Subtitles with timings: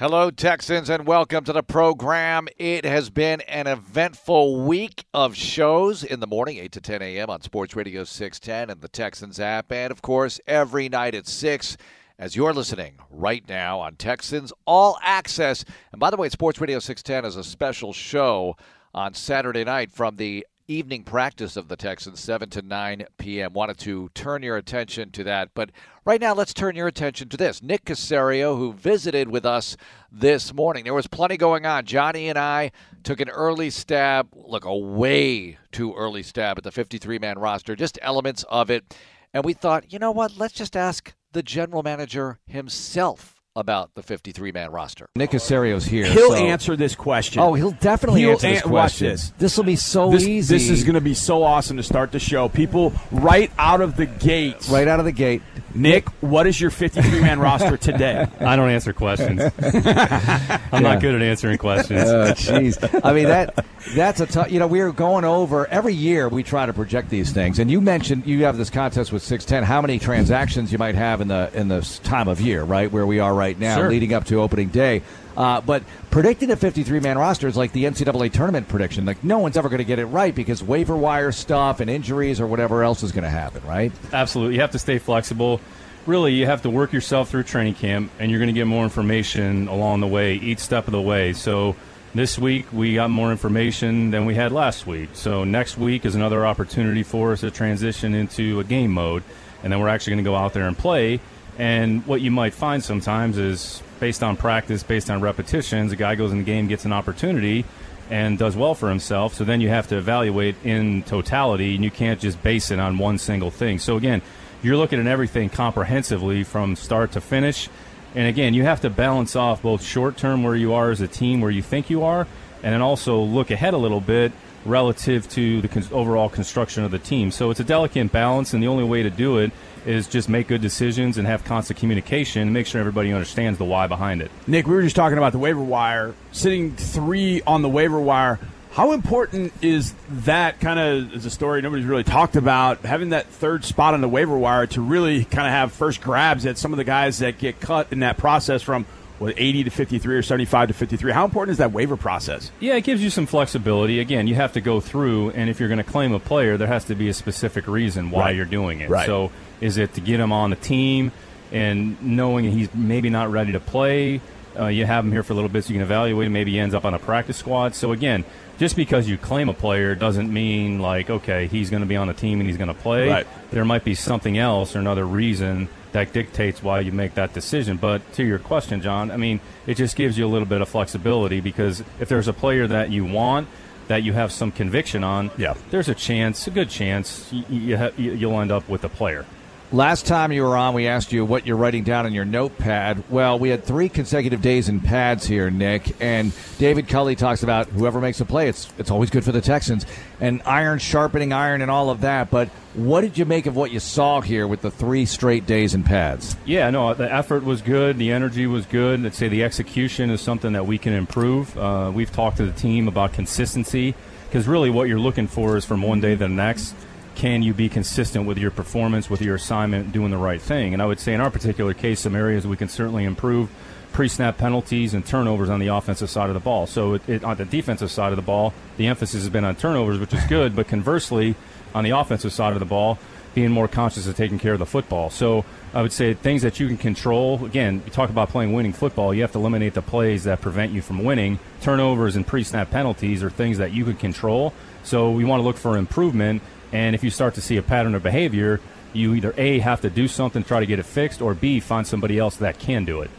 [0.00, 2.48] Hello, Texans, and welcome to the program.
[2.56, 7.28] It has been an eventful week of shows in the morning, 8 to 10 a.m.
[7.28, 11.76] on Sports Radio 610 and the Texans app, and of course, every night at 6
[12.18, 15.66] as you're listening right now on Texans All Access.
[15.92, 18.56] And by the way, Sports Radio 610 is a special show
[18.94, 23.52] on Saturday night from the evening practice of the Texans, 7 to 9 p.m.
[23.52, 25.50] Wanted to turn your attention to that.
[25.52, 25.70] But
[26.04, 27.60] right now, let's turn your attention to this.
[27.60, 29.76] Nick Caserio, who visited with us
[30.12, 30.84] this morning.
[30.84, 31.86] There was plenty going on.
[31.86, 32.70] Johnny and I
[33.02, 37.74] took an early stab, look, a way too early stab at the 53 man roster,
[37.74, 38.96] just elements of it.
[39.34, 40.36] And we thought, you know what?
[40.36, 45.06] Let's just ask the general manager himself about the 53 man roster.
[45.16, 46.06] Nick Caserio's here.
[46.06, 46.36] He'll so.
[46.36, 47.40] answer this question.
[47.42, 49.06] Oh, he'll definitely He'll answer this an- watch question.
[49.08, 49.30] this.
[49.38, 50.54] This will be so this, easy.
[50.54, 52.48] This is going to be so awesome to start the show.
[52.48, 54.68] People right out of the gate.
[54.70, 55.42] right out of the gate.
[55.74, 58.26] Nick, what is your 53 man roster today?
[58.40, 59.40] I don't answer questions.
[59.62, 62.02] I'm not good at answering questions.
[62.02, 63.00] Oh, jeez.
[63.04, 63.64] I mean that
[63.94, 64.50] that's a tough.
[64.50, 66.28] You know, we are going over every year.
[66.28, 69.44] We try to project these things, and you mentioned you have this contest with six
[69.44, 69.62] ten.
[69.62, 73.06] How many transactions you might have in the in this time of year, right where
[73.06, 73.88] we are right now, Sure.
[73.88, 75.00] leading up to opening day.
[75.36, 79.06] Uh, but predicting a 53 man roster is like the NCAA tournament prediction.
[79.06, 82.40] Like no one's ever going to get it right because waiver wire stuff and injuries
[82.40, 83.90] or whatever else is going to happen, right?
[84.12, 84.56] Absolutely.
[84.56, 85.60] You have to stay flexible.
[86.06, 88.84] Really, you have to work yourself through training camp, and you're going to get more
[88.84, 91.32] information along the way, each step of the way.
[91.34, 91.76] So
[92.14, 95.10] this week, we got more information than we had last week.
[95.12, 99.22] So next week is another opportunity for us to transition into a game mode,
[99.62, 101.20] and then we're actually going to go out there and play.
[101.60, 106.14] And what you might find sometimes is based on practice, based on repetitions, a guy
[106.14, 107.66] goes in the game, gets an opportunity,
[108.08, 109.34] and does well for himself.
[109.34, 112.96] So then you have to evaluate in totality, and you can't just base it on
[112.96, 113.78] one single thing.
[113.78, 114.22] So again,
[114.62, 117.68] you're looking at everything comprehensively from start to finish.
[118.14, 121.08] And again, you have to balance off both short term where you are as a
[121.08, 122.26] team, where you think you are,
[122.62, 124.32] and then also look ahead a little bit
[124.64, 127.30] relative to the overall construction of the team.
[127.30, 129.52] So it's a delicate balance, and the only way to do it
[129.86, 133.64] is just make good decisions and have constant communication and make sure everybody understands the
[133.64, 134.30] why behind it.
[134.46, 136.14] Nick, we were just talking about the waiver wire.
[136.32, 138.38] Sitting three on the waiver wire.
[138.72, 143.26] How important is that kind of is a story nobody's really talked about having that
[143.26, 146.72] third spot on the waiver wire to really kind of have first grabs at some
[146.72, 148.86] of the guys that get cut in that process from
[149.20, 151.12] what 80 to 53 or 75 to 53.
[151.12, 152.50] How important is that waiver process?
[152.58, 154.00] Yeah, it gives you some flexibility.
[154.00, 156.66] Again, you have to go through, and if you're going to claim a player, there
[156.68, 158.36] has to be a specific reason why Right.
[158.36, 158.88] you're doing it.
[158.88, 159.04] Right.
[159.04, 159.30] So,
[159.60, 161.12] is it to get him on the team
[161.52, 164.22] and knowing he's maybe not ready to play?
[164.58, 166.32] Uh, you have him here for a little bit so you can evaluate him.
[166.32, 167.74] Maybe he ends up on a practice squad.
[167.74, 168.24] So, again,
[168.58, 172.08] just because you claim a player doesn't mean, like, okay, he's going to be on
[172.08, 173.06] the team and he's going to play.
[173.10, 173.26] Right.
[173.50, 177.76] There might be something else or another reason that dictates why you make that decision.
[177.76, 180.68] But to your question, John, I mean, it just gives you a little bit of
[180.68, 183.48] flexibility because if there's a player that you want,
[183.88, 185.54] that you have some conviction on, Yeah.
[185.70, 188.88] there's a chance, a good chance, you, you ha- you- you'll end up with a
[188.88, 189.24] player.
[189.72, 193.04] Last time you were on, we asked you what you're writing down in your notepad.
[193.08, 195.94] Well, we had three consecutive days in pads here, Nick.
[196.00, 199.40] And David Culley talks about whoever makes a play, it's it's always good for the
[199.40, 199.86] Texans.
[200.20, 202.30] And iron sharpening iron and all of that.
[202.30, 205.72] But what did you make of what you saw here with the three straight days
[205.72, 206.34] in pads?
[206.44, 207.96] Yeah, no, the effort was good.
[207.96, 209.06] The energy was good.
[209.06, 211.56] I'd say the execution is something that we can improve.
[211.56, 213.94] Uh, we've talked to the team about consistency
[214.28, 216.74] because really what you're looking for is from one day to the next.
[217.14, 220.72] Can you be consistent with your performance, with your assignment, doing the right thing?
[220.72, 223.50] And I would say in our particular case, some areas we can certainly improve
[223.92, 226.66] pre-snap penalties and turnovers on the offensive side of the ball.
[226.66, 229.56] So it, it, on the defensive side of the ball, the emphasis has been on
[229.56, 230.54] turnovers, which is good.
[230.54, 231.34] But conversely,
[231.74, 232.98] on the offensive side of the ball,
[233.34, 235.10] being more conscious of taking care of the football.
[235.10, 237.44] So I would say things that you can control.
[237.44, 239.14] Again, you talk about playing winning football.
[239.14, 241.38] You have to eliminate the plays that prevent you from winning.
[241.60, 244.52] Turnovers and pre-snap penalties are things that you can control.
[244.82, 246.42] So we want to look for improvement.
[246.72, 248.60] And if you start to see a pattern of behavior,
[248.92, 251.86] you either a have to do something, try to get it fixed, or b find
[251.86, 253.10] somebody else that can do it.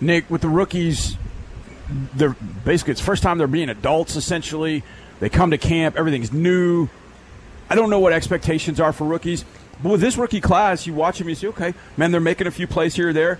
[0.00, 1.16] Nick, with the rookies,
[2.14, 4.16] they're basically it's first time they're being adults.
[4.16, 4.82] Essentially,
[5.20, 6.88] they come to camp, everything's new.
[7.70, 9.44] I don't know what expectations are for rookies,
[9.82, 12.50] but with this rookie class, you watch them, you say, okay, man, they're making a
[12.50, 13.38] few plays here or there.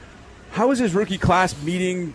[0.52, 2.14] How is this rookie class meeting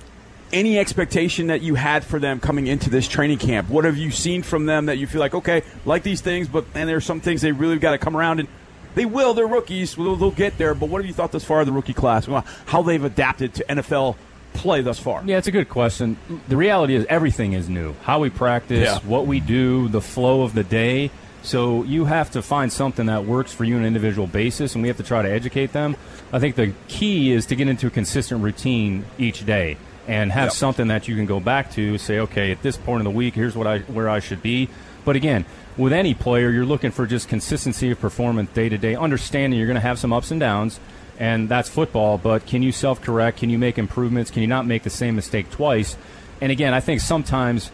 [0.51, 3.69] any expectation that you had for them coming into this training camp?
[3.69, 6.65] What have you seen from them that you feel like, okay, like these things, but
[6.75, 8.47] and there's some things they really got to come around and
[8.95, 9.33] they will.
[9.33, 9.95] They're rookies.
[9.95, 10.75] They'll, they'll get there.
[10.75, 12.27] But what have you thought thus far of the rookie class?
[12.67, 14.15] How they've adapted to NFL
[14.53, 15.23] play thus far?
[15.25, 16.15] Yeah, it's a good question.
[16.47, 17.95] The reality is everything is new.
[18.03, 18.99] How we practice, Yeah.
[18.99, 21.09] what we do, the flow of the day.
[21.43, 24.81] So you have to find something that works for you on an individual basis, and
[24.81, 25.95] we have to try to educate them.
[26.31, 29.77] I think the key is to get into a consistent routine each day.
[30.05, 30.51] and have Yep.
[30.53, 31.97] something that you can go back to.
[31.97, 34.67] Say, okay, at this point in the week, here's what I where I should be.
[35.05, 35.45] But again,
[35.77, 39.65] with any player, you're looking for just consistency of performance day to day, understanding you're
[39.67, 40.81] going to have some ups and downs,
[41.17, 42.17] and that's football.
[42.17, 43.37] But can you self correct?
[43.37, 44.29] Can you make improvements?
[44.29, 45.95] Can you not make the same mistake twice?
[46.41, 47.71] And again, I think sometimes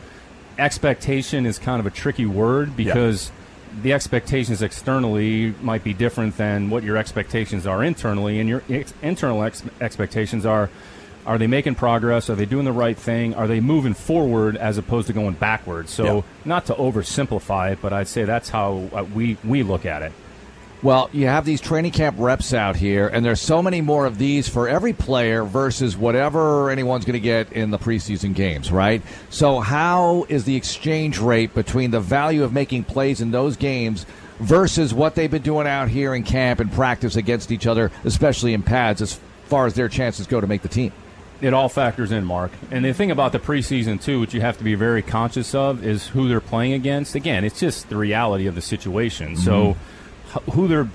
[0.60, 3.32] expectation is kind of a tricky word because
[3.82, 8.94] the expectations externally might be different than what your expectations are internally, and your ex-
[9.02, 10.70] internal ex- expectations are.
[11.26, 12.30] Are they making progress?
[12.30, 13.36] Are they doing the right thing?
[13.36, 15.92] Are they moving forward as opposed to going backwards?
[15.92, 16.22] So, Yeah.
[16.46, 20.12] not to oversimplify it, but I'd say that's how uh, we, we look at it.
[20.82, 24.18] Well, you have these training camp reps out here, and there's so many more of
[24.18, 29.02] these for every player versus whatever anyone's going to get in the preseason games, right?
[29.30, 34.06] So, how is the exchange rate between the value of making plays in those games
[34.40, 38.54] versus what they've been doing out here in camp and practice against each other, especially
[38.54, 40.94] in pads, as far as their chances go to make the team?
[41.42, 42.52] it all factors in, Mark.
[42.70, 45.86] And the thing about the preseason too, which you have to be very conscious of,
[45.86, 47.16] is who they're playing against.
[47.16, 49.38] Again, it's just the reality of the situation.
[49.38, 49.76] So, h-
[50.52, 50.90] who they're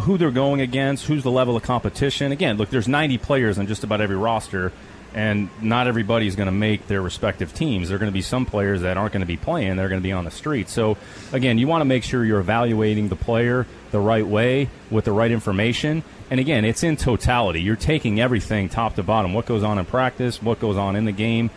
[0.00, 2.32] who they're going against, who's the level of competition.
[2.32, 4.72] Again, look, there's 90 players on just about every roster,
[5.14, 7.88] and not everybody's going to make their respective teams.
[7.88, 10.00] There are going to be some players that aren't going to be playing; they're going
[10.00, 10.68] to be on the street.
[10.68, 10.96] So,
[11.32, 15.12] again, you want to make sure you're evaluating the player the right way with the
[15.12, 16.02] right information.
[16.30, 17.62] And again, it's in totality.
[17.62, 19.34] You're taking everything top to bottom.
[19.34, 20.42] What goes on in practice?
[20.42, 21.50] What goes on in the game?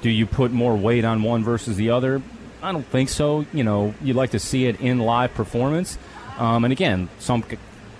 [0.00, 2.20] Do you put more weight on one versus the other?
[2.62, 3.46] I don't think so.
[3.52, 5.98] You know, you'd like to see it in live performance.
[6.38, 7.44] Um, and again, some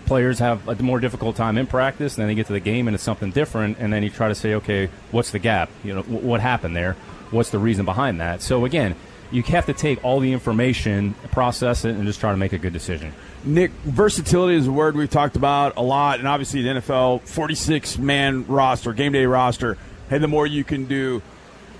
[0.06, 2.88] players have a more difficult time in practice, and then they get to the game
[2.88, 5.70] and it's something different, and then you try to say, okay, what's the gap?
[5.82, 6.94] You know, wh- what happened there?
[7.30, 8.42] What's the reason behind that?
[8.42, 8.96] So again,
[9.30, 12.58] you have to take all the information, process it, and just try to make a
[12.58, 13.12] good decision.
[13.44, 17.98] Nick, versatility is a word we've talked about a lot, and obviously the NFL 46
[17.98, 19.76] man roster, game day roster.
[20.08, 21.22] Hey, the more you can do,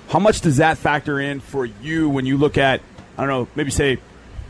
[0.09, 2.81] how much does that factor in for you when you look at,
[3.17, 3.99] I don't know, maybe say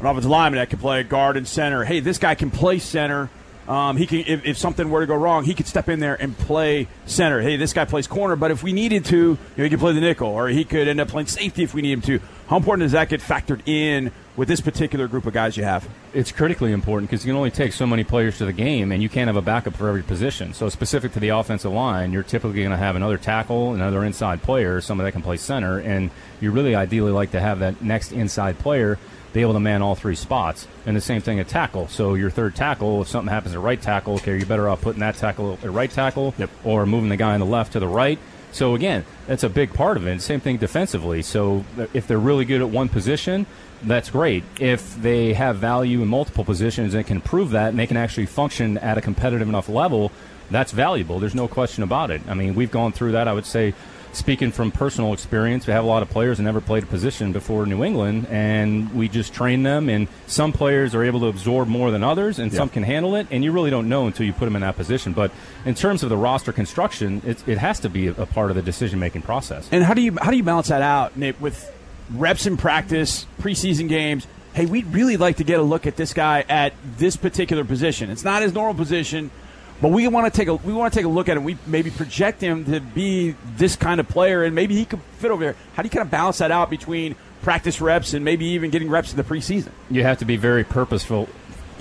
[0.04, 1.84] an offensive lineman that can play guard and center?
[1.84, 3.30] Hey, this guy can play center.
[3.66, 6.20] Um, he can, if, if something were to go wrong, he could step in there
[6.20, 7.40] and play center.
[7.40, 9.94] Hey, this guy plays corner, but if we needed to, you know, he could play
[9.94, 12.20] the nickel, or he could end up playing safety if we need him to.
[12.48, 15.88] How important does that get factored in with this particular group of guys you have?
[16.14, 19.02] it's critically important because you can only take so many players to the game, and
[19.02, 20.54] you can't have a backup for every position.
[20.54, 24.40] So, specific to the offensive line, you're typically going to have another tackle, another inside
[24.40, 26.10] player, somebody that can play center, and
[26.40, 28.98] you really ideally like to have that next inside player
[29.34, 30.66] be able to man all three spots.
[30.86, 31.88] And the same thing at tackle.
[31.88, 35.00] So, your third tackle, if something happens at right tackle, okay, you're better off putting
[35.00, 36.48] that tackle at right tackle Yep.
[36.64, 38.18] or moving the guy on the left to the right.
[38.52, 40.22] So again, that's a big part of it.
[40.22, 41.22] Same thing defensively.
[41.22, 43.46] So if they're really good at one position,
[43.82, 44.44] that's great.
[44.60, 48.26] If they have value in multiple positions and can prove that and they can actually
[48.26, 50.12] function at a competitive enough level,
[50.50, 51.18] that's valuable.
[51.18, 52.22] There's no question about it.
[52.28, 53.26] I mean, we've gone through that.
[53.26, 53.74] I would say,
[54.14, 57.32] speaking from personal experience, we have a lot of players that never played a position
[57.32, 59.88] before New England, and we just train them.
[59.88, 63.26] And some players are able to absorb more than others, and some can handle it.
[63.30, 65.12] And you really don't know until you put them in that position.
[65.12, 65.30] But
[65.64, 68.56] in terms of the roster construction, it, it has to be a, a part of
[68.56, 69.68] the decision making process.
[69.70, 71.70] And how do you how do you balance that out, Nick, with
[72.10, 74.26] reps in practice, preseason games?
[74.52, 78.10] Hey, we'd really like to get a look at this guy at this particular position.
[78.10, 79.32] It's not his normal position,
[79.80, 81.44] but we want to take a we want to take a look at him.
[81.44, 85.30] We maybe project him to be this kind of player, and maybe he could fit
[85.30, 85.56] over there.
[85.74, 88.88] How do you kind of balance that out between practice reps and maybe even getting
[88.88, 89.70] reps in the preseason?
[89.90, 91.28] you have to be very purposeful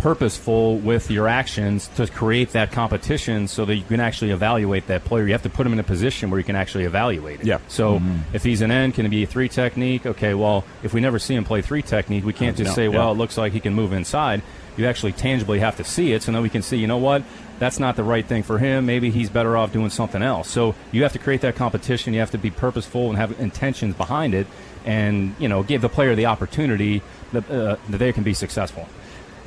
[0.04, 5.06] purposeful with your actions to create that competition so that you can actually evaluate that
[5.06, 5.26] player.
[5.26, 7.46] You have to put him in a position where you can actually evaluate it.
[7.46, 7.60] Yeah.
[7.70, 8.36] So mm-hmm.
[8.36, 10.06] if he's an end, can it be a three technique?
[10.06, 12.76] Okay, well, if we never see him play three technique, we can't uh, just No,
[12.76, 12.98] say, yeah.
[12.98, 14.42] well, it looks like he can move inside.
[14.78, 17.24] You actually tangibly have to see it so then we can see, you know what?
[17.60, 18.86] That's not the right thing for him.
[18.86, 20.50] Maybe he's better off doing something else.
[20.50, 22.14] So you have to create that competition.
[22.14, 24.48] You have to be purposeful and have intentions behind it
[24.86, 27.02] and, you know, give the player the opportunity
[27.32, 28.88] that, uh, that they can be successful.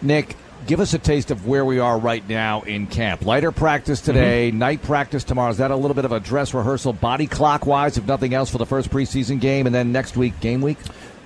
[0.01, 3.25] Nick, give us a taste of where we are right now in camp.
[3.25, 5.51] Lighter practice today, night practice tomorrow.
[5.51, 8.51] Is that a little bit of a dress rehearsal, body clock wise, if nothing else,
[8.51, 10.79] for the first preseason game, and then next week, game week?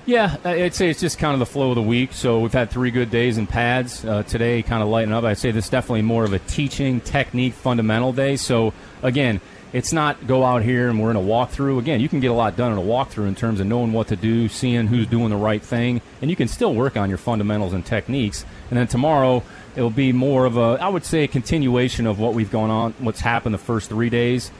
[0.07, 2.12] Yeah, I'd say it's just kind of the flow of the week.
[2.12, 4.04] So we've had three good days in pads.
[4.04, 5.25] Uh, today, kind of lighten up.
[5.25, 8.37] I'd say this is definitely more of a teaching technique fundamental day.
[8.37, 9.40] So again,
[9.73, 11.78] it's not go out here and we're in a walkthrough.
[11.78, 14.09] Again, you can get a lot done in a walkthrough in terms of knowing what
[14.09, 17.19] to do, seeing who's doing the right thing, and you can still work on your
[17.19, 18.45] fundamentals and techniques.
[18.71, 19.45] And then tomorrow,
[19.76, 22.95] it'll be more of a, I would say, a continuation of what we've gone on,
[22.99, 24.50] what's happened the first three days.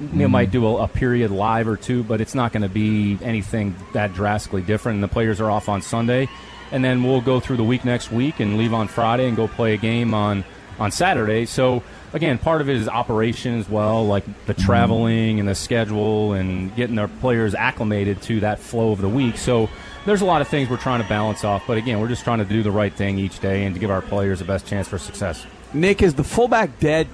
[0.00, 3.18] They might do a, a period live or two, but it's not going to be
[3.22, 4.96] anything that drastically different.
[4.96, 6.28] And the players are off on Sunday,
[6.70, 9.48] and then we'll go through the week next week and leave on Friday and go
[9.48, 10.44] play a game on
[10.78, 11.44] on Saturday.
[11.44, 14.62] So again, part of it is operation as well, like the Mm-hmm.
[14.62, 19.36] traveling and the schedule and getting their players acclimated to that flow of the week.
[19.38, 19.68] So
[20.06, 21.64] there's a lot of things we're trying to balance off.
[21.66, 23.90] But again, we're just trying to do the right thing each day and to give
[23.90, 25.44] our players the best chance for success.
[25.74, 27.08] Nick, is the fullback dead?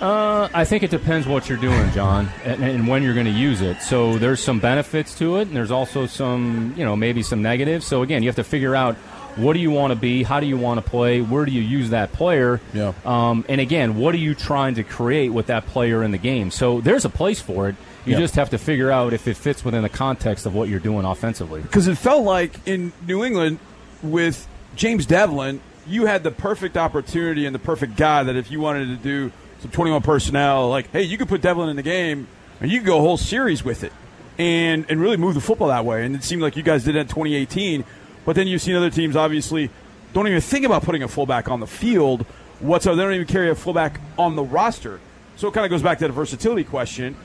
[0.00, 3.32] Uh, I think it depends what you're doing, John, and, and when you're going to
[3.32, 3.80] use it.
[3.82, 7.86] So there's some benefits to it, and there's also some, you know, maybe some negatives.
[7.86, 8.96] So again, you have to figure out
[9.36, 11.60] what do you want to be, how do you want to play, where do you
[11.60, 12.92] use that player, Yeah.
[13.04, 16.50] um, and again, what are you trying to create with that player in the game?
[16.50, 17.76] So there's a place for it.
[18.06, 18.20] You Yeah.
[18.20, 21.04] just have to figure out if it fits within the context of what you're doing
[21.04, 21.60] offensively.
[21.60, 23.58] Because it felt like in New England
[24.02, 28.60] with James Develin, you had the perfect opportunity and the perfect guy that if you
[28.60, 29.32] wanted to do
[29.66, 32.28] some 21 personnel, like, hey, you could put Develin in the game
[32.60, 33.92] and you could go a whole series with it
[34.38, 36.04] and, and really move the football that way.
[36.04, 37.84] And it seemed like you guys did that in 2018.
[38.24, 39.70] But then you've seen other teams, obviously,
[40.12, 42.22] don't even think about putting a fullback on the field
[42.60, 42.96] whatsoever.
[42.96, 45.00] They don't even carry a fullback on the roster.
[45.36, 47.16] So it kind of goes back to the versatility question.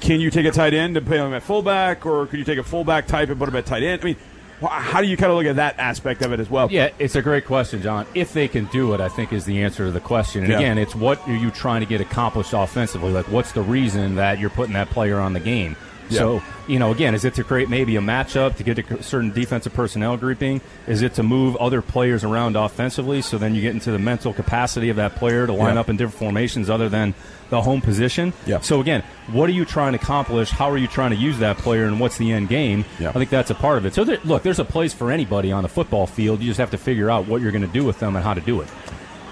[0.00, 2.58] Can you take a tight end and put him at fullback, or could you take
[2.58, 4.02] a fullback type and put him at tight end?
[4.02, 4.16] I mean,
[4.60, 6.68] how do you kind of look at that aspect of it as well?
[6.70, 8.06] Yeah, it's a great question, John.
[8.14, 10.42] If they can do it, I think is the answer to the question.
[10.44, 10.58] And Yeah.
[10.58, 13.12] again, it's what are you trying to get accomplished offensively?
[13.12, 15.76] Like, what's the reason that you're putting that player on the game?
[16.08, 16.18] Yeah.
[16.18, 19.30] So, you know, again, is it to create maybe a matchup to get a certain
[19.32, 20.60] defensive personnel grouping?
[20.86, 24.32] Is it to move other players around offensively so then you get into the mental
[24.32, 25.80] capacity of that player to line Yeah.
[25.80, 27.14] up in different formations other than
[27.50, 28.32] the home position?
[28.46, 28.60] Yeah.
[28.60, 30.50] So, again, what are you trying to accomplish?
[30.50, 32.84] How are you trying to use that player and what's the end game?
[32.98, 33.10] Yeah.
[33.10, 33.94] I think that's a part of it.
[33.94, 36.40] So, there, look, there's a place for anybody on the football field.
[36.40, 38.34] You just have to figure out what you're going to do with them and how
[38.34, 38.68] to do it.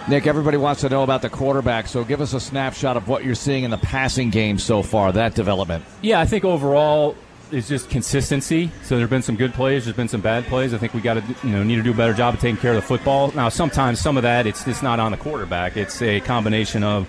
[0.06, 3.24] Nick, everybody wants to know about the quarterback, so give us a snapshot of what
[3.24, 5.82] you're seeing in the passing game so far, that development.
[6.02, 7.16] Yeah, I think overall
[7.50, 8.70] it's just consistency.
[8.82, 10.74] So there've been some good plays, there's been some bad plays.
[10.74, 12.58] I think we got to you know need to do a better job of taking
[12.58, 13.32] care of the football.
[13.32, 15.78] Now, sometimes some of that it's it's not on the quarterback.
[15.78, 17.08] It's a combination of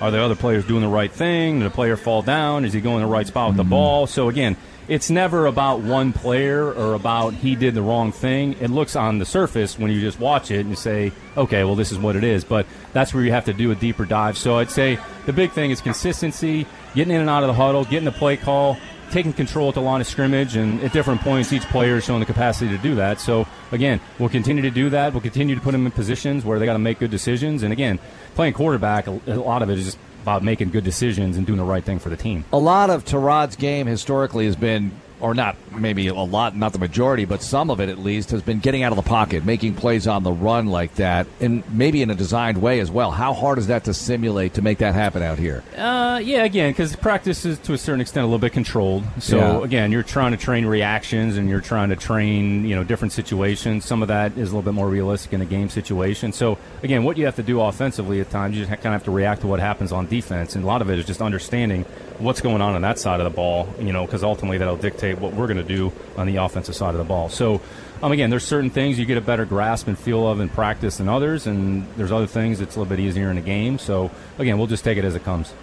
[0.00, 1.58] are the other players doing the right thing?
[1.58, 2.64] Did the player fall down?
[2.64, 3.70] Is he going the right spot with the mm-hmm.
[3.70, 4.06] ball?
[4.06, 4.56] So again,
[4.88, 8.54] it's never about one player or about he did the wrong thing.
[8.60, 11.92] It looks on the surface when you just watch it and say, okay, well, this
[11.92, 12.44] is what it is.
[12.44, 14.38] But that's where you have to do a deeper dive.
[14.38, 17.84] So I'd say the big thing is consistency, getting in and out of the huddle,
[17.84, 18.76] getting the play call,
[19.10, 22.20] taking control at the line of scrimmage, and at different points, each player is showing
[22.20, 23.20] the capacity to do that.
[23.20, 25.12] So again, we'll continue to do that.
[25.12, 27.62] We'll continue to put them in positions where they got to make good decisions.
[27.62, 27.98] And again,
[28.34, 31.64] playing quarterback, a lot of it is just about making good decisions and doing the
[31.64, 32.44] right thing for the team.
[32.52, 34.90] A lot of Tyrod's game historically has been,
[35.20, 38.42] or not maybe a lot, not the majority, but some of it at least, has
[38.42, 42.02] been getting out of the pocket, making plays on the run like that, and maybe
[42.02, 43.10] in a designed way as well.
[43.10, 45.62] How hard is that to simulate to make that happen out here?
[45.76, 49.04] Uh, yeah, again, because practice is to a certain extent a little bit controlled.
[49.18, 49.64] So Yeah.
[49.64, 53.84] again, you're trying to train reactions and you're trying to train, you know, different situations.
[53.84, 56.32] Some of that is a little bit more realistic in a game situation.
[56.32, 59.04] So again, what you have to do offensively at times, you just kind of have
[59.04, 61.84] to react to what happens on defense, and a lot of it is just understanding
[62.20, 63.68] what's going on on that side of the ball.
[63.78, 66.94] You know, because ultimately that'll dictate what we're going to do on the offensive side
[66.94, 67.28] of the ball.
[67.28, 67.60] So.
[68.02, 70.98] Um, again, there's certain things you get a better grasp and feel of in practice
[70.98, 73.78] than others, and there's other things it's a little bit easier in a game.
[73.78, 75.54] So, again, we'll just take it as it comes.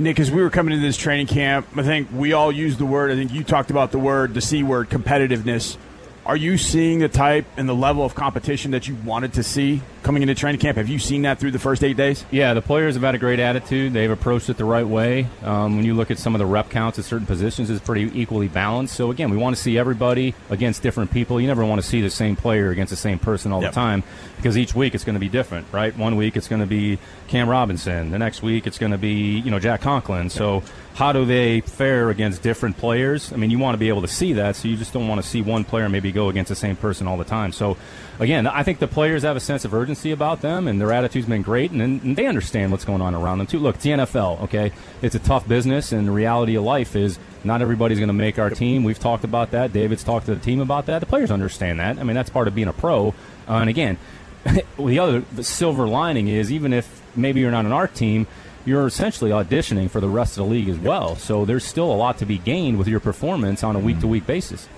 [0.00, 2.86] Nick, as we were coming into this training camp, I think we all used the
[2.86, 3.10] word.
[3.10, 5.76] I think you talked about the word, the C word, competitiveness.
[6.24, 9.82] Are you seeing the type and the level of competition that you wanted to see
[10.02, 10.76] coming into training camp?
[10.78, 12.24] Have you seen that through the first eight days?
[12.30, 13.92] Yeah, the players have had a great attitude.
[13.92, 15.26] They've approached it the right way.
[15.42, 18.10] Um, when you look at some of the rep counts at certain positions, it's pretty
[18.18, 18.94] equally balanced.
[18.96, 21.40] So again, we want to see everybody against different people.
[21.40, 23.72] You never want to see the same player against the same person all Yep.
[23.72, 24.02] the time
[24.36, 25.94] because each week it's going to be different, right?
[25.96, 28.10] One week it's going to be Cam Robinson.
[28.10, 30.30] The next week it's going to be you know Jack Conklin.
[30.30, 30.62] So
[30.94, 33.32] how do they fare against different players?
[33.32, 35.22] I mean, you want to be able to see that, so you just don't want
[35.22, 37.52] to see one player maybe go against the same person all the time.
[37.52, 37.76] So
[38.18, 41.26] again, I think the players have a sense of urgency about them, and their attitude's
[41.26, 43.58] been great, and, and they understand what's going on around them too.
[43.58, 44.72] Look, it's the NFL, okay?
[45.02, 48.38] It's a tough business, and the reality of life is not everybody's going to make
[48.38, 48.84] our team.
[48.84, 49.72] We've talked about that.
[49.72, 51.00] David's talked to the team about that.
[51.00, 51.98] The players understand that.
[51.98, 53.08] I mean, that's part of being a pro.
[53.48, 53.98] Uh, and again,
[54.78, 58.26] the other the silver lining is even if maybe you're not on our team,
[58.64, 61.16] you're essentially auditioning for the rest of the league as well.
[61.16, 64.06] So there's still a lot to be gained with your performance on a week to
[64.06, 64.68] week basis.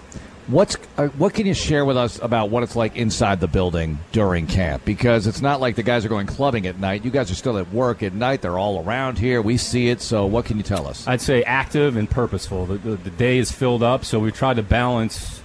[0.49, 3.99] What's uh, what can you share with us about what it's like inside the building
[4.11, 4.85] during camp?
[4.85, 7.05] Because it's not like the guys are going clubbing at night.
[7.05, 8.43] You guys are still at work at night.
[8.43, 9.41] They're all around here.
[9.41, 10.01] We see it.
[10.01, 11.07] So what can you tell us?
[11.07, 12.67] I'd say active and purposeful.
[12.67, 15.41] The, the, the day is filled up, so we tried to balance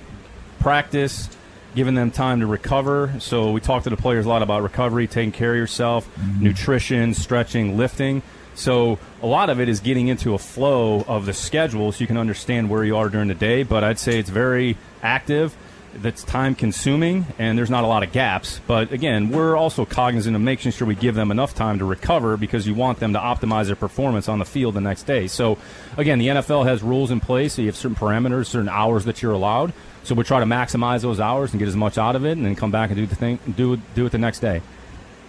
[0.60, 1.30] practice,
[1.76, 3.14] giving them time to recover.
[3.20, 7.14] So we talked to the players a lot about recovery, taking care of yourself, nutrition,
[7.14, 8.24] stretching, lifting.
[8.56, 12.08] So a lot of it is getting into a flow of the schedule so you
[12.08, 13.62] can understand where you are during the day.
[13.62, 15.56] But I'd say it's very active.
[16.02, 18.62] that's time consuming and there's not a lot of gaps.
[18.68, 22.38] But again, we're also cognizant of making sure we give them enough time to recover
[22.38, 25.28] because you want them to optimize their performance on the field the next day.
[25.28, 25.58] So
[25.98, 27.54] again, the NFL has rules in place.
[27.54, 29.74] So you have certain parameters, certain hours that you're allowed.
[30.04, 32.46] So we try to maximize those hours and get as much out of it, and
[32.46, 34.62] then come back and do the thing, do do it the next day.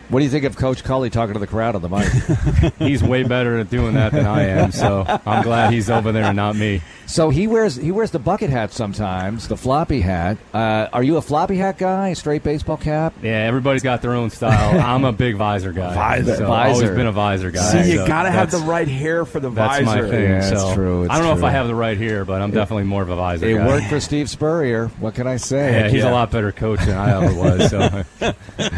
[0.08, 2.74] What do you think of Coach Culley talking to the crowd on the mic?
[2.78, 6.24] he's way better at doing that than I am, so I'm glad he's over there
[6.24, 6.80] and not me.
[7.04, 10.38] So he wears he wears the bucket hat sometimes, the floppy hat.
[10.54, 12.08] Uh, are you a floppy hat guy?
[12.08, 13.12] A straight baseball cap?
[13.22, 14.80] Yeah, everybody's got their own style.
[14.80, 15.94] I'm a big visor guy.
[15.94, 16.36] Visor.
[16.36, 16.74] So Visor.
[16.74, 17.82] Always been a visor guy.
[17.82, 20.02] See, you so got to have the right hair for the That's visor.
[20.04, 20.22] my thing.
[20.22, 21.44] Yeah, it's so true, it's I don't know if.
[21.44, 23.66] I have the right hair, but I'm definitely more of a visor It guy.
[23.66, 24.88] worked for Steve Spurrier.
[25.00, 25.72] What can I say?
[25.80, 27.70] Yeah, he's a lot better coach than I ever was.
[27.70, 28.04] So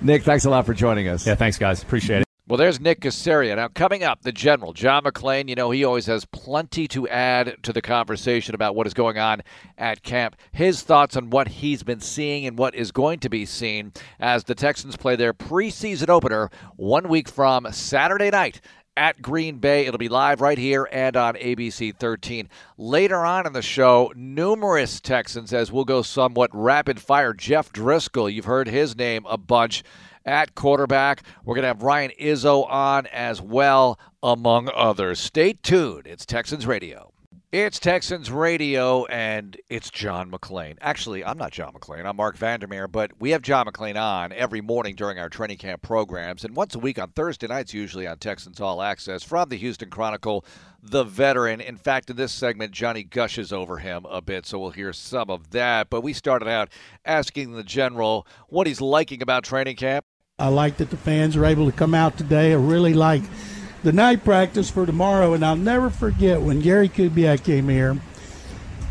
[0.00, 1.26] Nick, thanks a lot for joining us.
[1.26, 2.26] yeah, thanks guys, appreciate it.
[2.48, 3.56] Well, there's Nick Caserio.
[3.56, 5.48] Now, coming up, the general, John McClain.
[5.48, 9.18] You know, he always has plenty to add to the conversation about what is going
[9.18, 9.42] on
[9.76, 10.36] at camp.
[10.52, 14.44] His thoughts on what he's been seeing and what is going to be seen as
[14.44, 18.60] the Texans play their preseason opener one week from Saturday night
[18.96, 19.86] at Green Bay.
[19.86, 22.48] It'll be live right here and on ABC 13.
[22.78, 27.32] Later on in the show, numerous Texans, as we'll go somewhat rapid fire.
[27.32, 29.84] Jeff Driskel, you've heard his name a bunch
[30.24, 31.22] at quarterback.
[31.44, 35.20] We're going to have Ryan Izzo on as well, among others.
[35.20, 36.06] Stay tuned.
[36.06, 37.12] It's Texans Radio.
[37.52, 40.76] It's Texans Radio, and it's John McClain.
[40.80, 42.04] Actually, I'm not John McClain.
[42.04, 45.80] I'm Marc Vandermeer, but we have John McClain on every morning during our training camp
[45.80, 49.56] programs, and once a week on Thursday nights, usually on Texans All Access from the
[49.58, 50.44] Houston Chronicle,
[50.82, 51.60] the veteran.
[51.60, 55.30] In fact, in this segment, Johnny gushes over him a bit, so we'll hear some
[55.30, 55.88] of that.
[55.88, 56.68] But we started out
[57.04, 60.04] asking the general what he's liking about training camp.
[60.40, 62.50] I like that the fans are able to come out today.
[62.50, 63.22] I really like
[63.86, 67.96] the night practice for tomorrow, and I'll never forget when Gary Kubiak came here,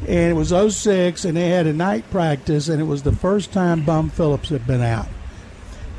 [0.07, 3.51] and it was 06, and they had a night practice, and it was the first
[3.51, 5.09] time Bum Phillips had been out.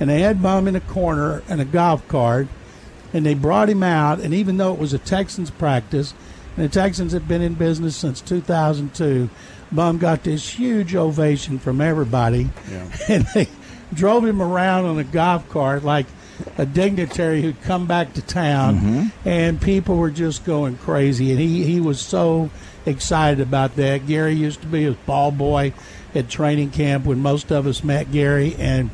[0.01, 2.49] And they had Bum in a corner and a golf cart,
[3.13, 6.15] and they brought him out, and even though it was a Texans practice,
[6.57, 9.29] and the Texans had been in business since 2002,
[9.73, 12.49] Bum got this huge ovation from everybody,
[13.11, 13.49] and they
[13.93, 16.07] drove him around on a golf cart like
[16.59, 21.31] a dignitary who'd come back to town, and people were just going crazy.
[21.31, 22.51] And he, he was so
[22.85, 24.07] excited about that.
[24.07, 25.73] Gary used to be his ball boy
[26.15, 28.91] at training camp when most of us met Gary, and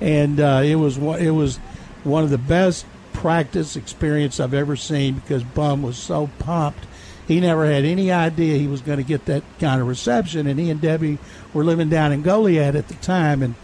[0.00, 1.56] and uh, it was one- it was
[2.04, 6.84] one of the best practice experience I've ever seen because Bum was so pumped.
[7.26, 10.58] He never had any idea he was going to get that kind of reception, and
[10.60, 11.18] he and Debbie
[11.54, 13.54] were living down in Goliad at the time, and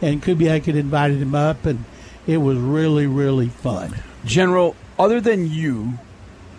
[0.00, 1.84] and Kubiak had invited him up, and
[2.28, 3.96] it was really really fun.
[4.24, 5.94] General, other than you,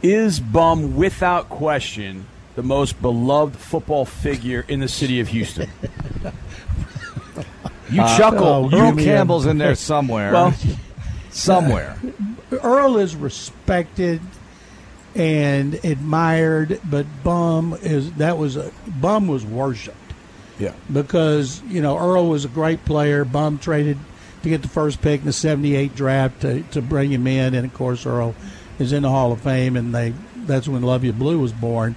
[0.04, 5.70] is Bum without question the most beloved football figure in the city of Houston?
[7.92, 8.46] You uh, chuckle.
[8.46, 10.32] oh, you Earl Campbell's in there somewhere.
[10.32, 10.54] well,
[11.32, 11.98] somewhere.
[12.52, 14.22] Uh, Earl is respected
[15.16, 19.98] and admired, but Bum is that was a Bum was worshipped.
[20.60, 20.74] yeah.
[20.94, 23.26] because you know Earl was a great player.
[23.26, 23.98] Bum traded
[24.44, 27.66] to get the first pick in the '78 draft to, to bring him in, and
[27.66, 28.36] of course Earl
[28.78, 31.96] is in the Hall of Fame, and they that's when Love You Blue was born.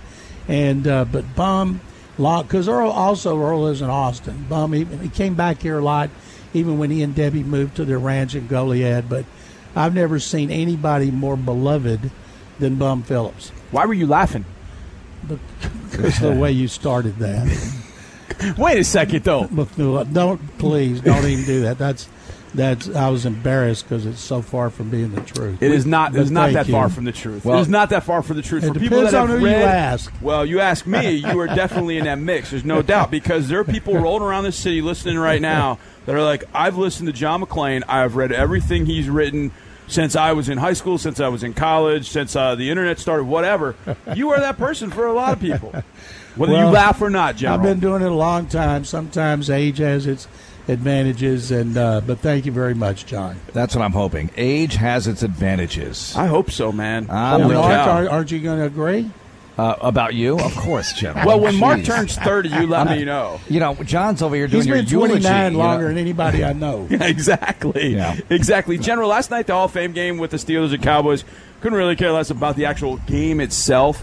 [0.48, 1.80] And uh, but Bum,
[2.16, 4.46] because Earl also Earl is in Austin.
[4.48, 6.10] Bum he, he came back here a lot,
[6.52, 9.08] even when he and Debbie moved to their ranch in Goliad.
[9.08, 9.24] But
[9.74, 12.10] I've never seen anybody more beloved
[12.58, 13.50] than Bum Phillips.
[13.70, 14.44] Why were you laughing?
[15.90, 17.82] Because the way you started that.
[18.58, 19.42] Wait a second, though.
[19.76, 21.78] Look, don't please don't even do that.
[21.78, 22.08] That's
[22.54, 25.62] that's I was embarrassed because it's so far from being the truth.
[25.62, 26.14] It is not.
[26.14, 26.72] It's not that you.
[26.72, 27.44] far from the truth.
[27.44, 28.64] Well- it is not that far from the truth.
[28.64, 30.12] It For people depends that on have who you read, ask.
[30.20, 32.50] Well, you ask me, you are definitely in that mix.
[32.50, 36.14] There's no doubt because there are people rolling around the city listening right now that
[36.14, 37.82] are like, I've listened to John McClain.
[37.88, 39.52] I've read everything he's written
[39.88, 42.98] since I was in high school, since I was in college, since uh, the internet
[42.98, 43.24] started.
[43.24, 43.76] Whatever.
[44.14, 45.74] You are that person for a lot of people,
[46.36, 47.58] whether you laugh or not, General.
[47.60, 48.84] I've been doing it a long time.
[48.84, 50.28] Sometimes age has its
[50.68, 53.40] advantages, and uh, but thank you very much, John.
[53.52, 54.30] That's what I'm hoping.
[54.36, 56.14] Age has its advantages.
[56.16, 57.08] I hope so, man.
[57.10, 57.90] I'm Holy with Mark, cow.
[57.90, 59.10] aren't, aren't you going to agree?
[59.58, 61.14] Uh, about you, of course, Jim.
[61.26, 61.84] Well, when Mark Jeez.
[61.84, 63.38] turns 30, you let me know.
[63.50, 65.12] you know, John's over here doing He's your been eulogy.
[65.20, 65.64] 29 you know.
[65.64, 66.88] longer than anybody I know.
[66.90, 67.88] Yeah, exactly.
[67.94, 68.16] Yeah.
[68.30, 68.78] Exactly.
[68.78, 71.22] General, last night, the Hall of Fame game with the Steelers and Cowboys,
[71.60, 74.02] couldn't really care less about the actual game itself.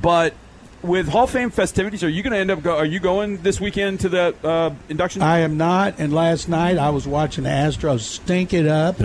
[0.00, 0.34] But
[0.84, 2.62] with Hall of Fame festivities, are you going to end up?
[2.62, 5.22] Go, are you going this weekend to the uh, induction?
[5.22, 5.94] I am not.
[5.98, 9.00] And last night I was watching the Astros stink it up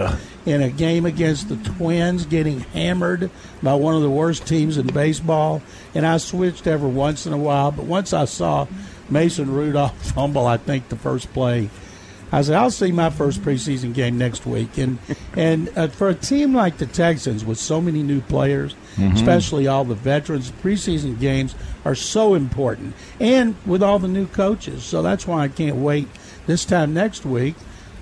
[0.46, 3.32] in a game against the Twins, getting hammered
[3.63, 5.62] by one of the worst teams in baseball.
[5.96, 8.68] And I switched every once in a while, but once I saw
[9.10, 11.70] Mason Rudolph fumble, I think the first play.
[12.32, 14.78] I said, I'll see my first preseason game next week.
[14.78, 15.00] And
[15.36, 19.16] and uh, for a team like the Texans with so many new players, mm-hmm.
[19.16, 22.96] especially all the veterans, preseason games are so important.
[23.20, 24.84] And with all the new coaches.
[24.84, 26.08] So that's why I can't wait.
[26.46, 27.56] This time next week,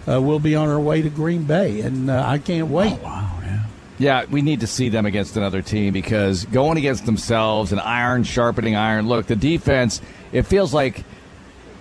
[0.07, 1.81] uh, we'll be on our way to Green Bay.
[1.81, 2.97] And uh, I can't wait.
[3.01, 3.37] Oh, wow.
[3.99, 8.23] Yeah, we need to see them against another team because going against themselves and iron
[8.23, 9.07] sharpening iron.
[9.07, 11.03] Look, the defense, it feels like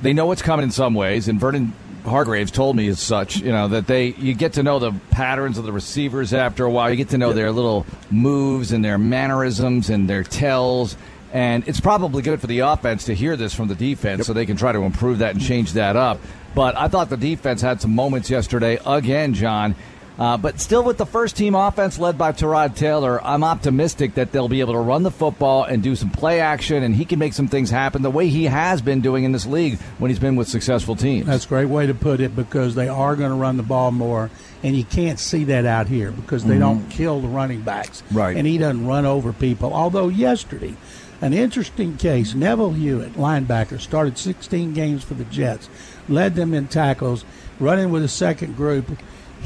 [0.00, 1.74] they know what's coming in some ways, and Vernon
[2.06, 5.58] Hargreaves told me as such, you know, that they you get to know the patterns
[5.58, 6.90] of the receivers after a while.
[6.90, 10.96] You get to know their little moves and their mannerisms and their tells.
[11.32, 14.26] And it's probably good for the offense to hear this from the defense yep.
[14.26, 16.20] so they can try to improve that and change that up.
[16.54, 19.74] But I thought the defense had some moments yesterday again, John.
[20.18, 24.32] Uh, but still, with the first team offense led by Tyrod Taylor, I'm optimistic that
[24.32, 27.18] they'll be able to run the football and do some play action, and he can
[27.18, 30.18] make some things happen the way he has been doing in this league when he's
[30.18, 31.26] been with successful teams.
[31.26, 33.90] That's a great way to put it because they are going to run the ball
[33.90, 34.30] more,
[34.62, 36.60] and you can't see that out here because they mm-hmm.
[36.60, 38.02] don't kill the running backs.
[38.10, 38.36] Right.
[38.36, 39.74] And he doesn't run over people.
[39.74, 40.76] Although yesterday,
[41.20, 45.68] an interesting case, Neville Hewitt, linebacker, started 16 games for the Jets,
[46.08, 47.26] led them in tackles,
[47.60, 48.90] running with a second group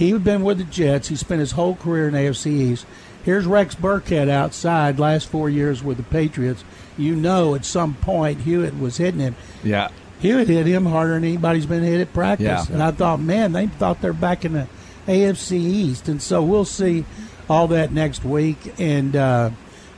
[0.01, 1.09] He'd been with the Jets.
[1.09, 2.87] He spent his whole career in AFC East.
[3.23, 6.65] Here's Rex Burkhead outside, last four years with the Patriots.
[6.97, 9.37] You know, at some point, Hewitt was hitting him.
[9.63, 9.91] Yeah.
[10.21, 12.67] Hewitt hit him harder than anybody's been hit at practice.
[12.67, 12.73] Yeah.
[12.73, 14.69] And I thought, man, they thought they're back in the
[15.07, 16.09] AFC East.
[16.09, 17.05] And so we'll see
[17.51, 18.81] all that next week.
[18.81, 19.51] And uh,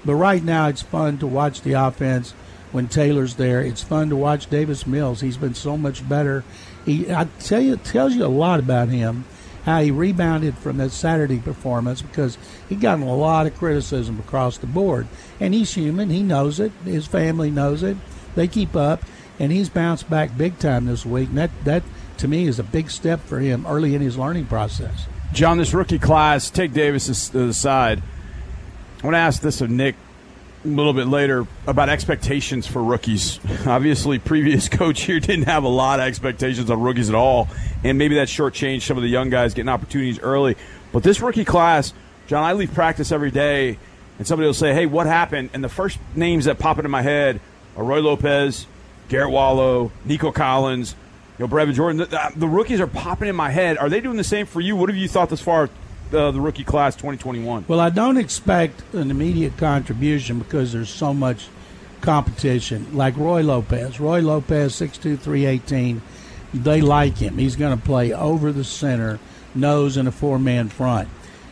[0.05, 2.33] but right now, it's fun to watch the offense
[2.73, 3.61] when Taylor's there.
[3.61, 5.21] It's fun to watch Davis Mills.
[5.21, 6.43] He's been so much better.
[6.85, 9.27] He, I tell you, it tells you a lot about him
[9.65, 12.37] how he rebounded from that Saturday performance because
[12.69, 15.07] he got a lot of criticism across the board.
[15.41, 16.11] And he's human.
[16.11, 16.73] He knows it.
[16.85, 17.97] His family knows it.
[18.35, 19.03] They keep up.
[19.39, 21.29] And he's bounced back big time this week.
[21.29, 21.83] And that, that
[22.19, 25.07] to me, is a big step for him early in his learning process.
[25.33, 28.03] John, this rookie class, take Davis to the side.
[29.03, 29.97] I want to ask this of Nick
[30.65, 33.41] a little bit later about expectations for rookies.
[33.67, 37.49] Obviously, previous coach here didn't have a lot of expectations on rookies at all,
[37.83, 40.57] and maybe that shortchanged some of the young guys getting opportunities early.
[40.93, 41.93] But this rookie class,
[42.27, 43.79] John, I leave practice every day,
[44.19, 47.03] and somebody will say, "Hey, what happened?" And the first names that pop into my
[47.03, 47.41] head
[47.77, 48.67] are Roy Lopez,
[49.09, 50.95] Garrett Wallow, Nico Collins,
[51.39, 51.99] you know, Brevin Jordan.
[51.99, 53.79] The, the, rookies are popping in my head.
[53.79, 54.77] Are they doing the same for you?
[54.77, 55.71] What have you thought thus far
[56.13, 57.67] uh, the rookie class 2021?
[57.69, 61.49] Well, I don't expect an immediate contribution because there's so much
[62.01, 62.97] competition.
[62.97, 64.01] Like Roy Lopez.
[64.01, 66.03] Roy Lopez, 6'2", 318.
[66.55, 67.39] They like him.
[67.39, 69.19] He's going to play over the center,
[69.55, 71.09] nose, and a four-man front.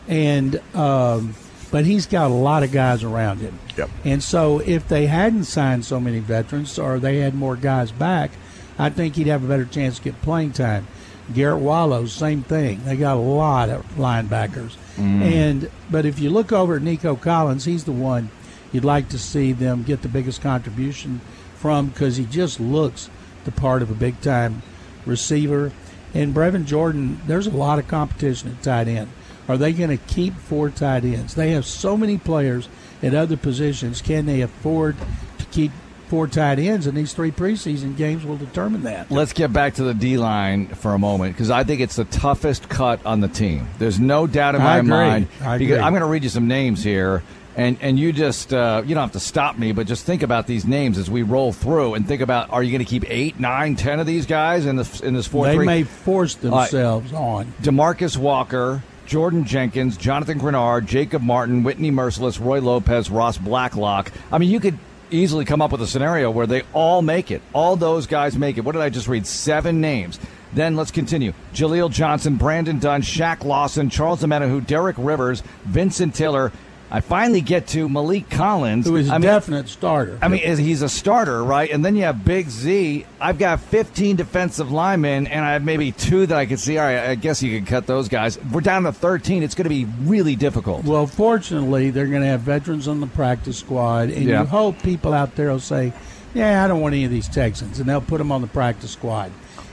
[0.07, 1.35] And um,
[1.71, 3.57] but he's got a lot of guys around him.
[3.77, 3.89] Yep.
[4.03, 8.31] And so if they hadn't signed so many veterans or they had more guys back,
[8.77, 10.85] I think he'd have a better chance to get playing time.
[11.33, 12.83] Garrett Wallow, same thing.
[12.83, 14.75] They got a lot of linebackers.
[14.95, 15.21] Mm.
[15.21, 18.29] And but if you look over at Nico Collins, he's the one
[18.71, 21.21] you'd like to see them get the biggest contribution
[21.55, 23.09] from because he just looks
[23.45, 24.61] the part of a big time
[25.05, 25.71] receiver.
[26.13, 29.09] And Brevin Jordan, there's a lot of competition at tight end.
[29.47, 31.35] Are they going to keep four tight ends?
[31.35, 32.69] They have so many players
[33.01, 34.01] at other positions.
[34.01, 34.97] Can they afford
[35.37, 35.71] to keep
[36.11, 39.09] four tight ends, and these three preseason games will determine that.
[39.09, 42.03] Let's get back to the D line for a moment because I think it's the
[42.03, 43.69] toughest cut on the team.
[43.79, 45.29] There's no doubt in my mind.
[45.39, 45.73] I agree.
[45.79, 47.23] I'm going to read you some names here.
[47.55, 50.47] And, and you just uh, you don't have to stop me, but just think about
[50.47, 53.39] these names as we roll through, and think about: Are you going to keep eight,
[53.41, 55.47] nine, ten of these guys in this in this four?
[55.47, 55.65] They three?
[55.65, 57.53] may force themselves uh, on.
[57.61, 64.13] Demarcus Walker, Jordan Jenkins, Jonathan Greenard, Jacob Martin, Whitney Mercilus, Roy Lopez, Ross Blacklock.
[64.31, 64.77] I mean, you could
[65.13, 67.41] easily come up with a scenario where they all make it.
[67.53, 68.61] All those guys make it.
[68.61, 69.27] What did I just read?
[69.27, 70.19] Seven names.
[70.53, 71.33] Then let's continue.
[71.53, 76.51] Jaleel Johnson, Brandon Dunn, Shaq Lawson, Charles Omenihu, Derek Rivers, Vincent Taylor,
[76.93, 80.19] I finally get to Maliek Collins, who is a I mean, definite starter.
[80.21, 81.71] I mean, he's a starter, right?
[81.71, 83.05] And then you have Big Z.
[83.21, 86.77] I've got 15 defensive linemen, and I have maybe two that I could see.
[86.77, 88.37] All right, I guess you could cut those guys.
[88.51, 89.41] We're down to 13.
[89.41, 90.83] It's going to be really difficult.
[90.83, 94.41] Well, fortunately, they're going to have veterans on the practice squad, and Yeah.
[94.41, 95.93] you hope people out there will say,
[96.33, 98.91] "Yeah, I don't want any of these Texans," and they'll put them on the practice
[98.91, 99.31] squad.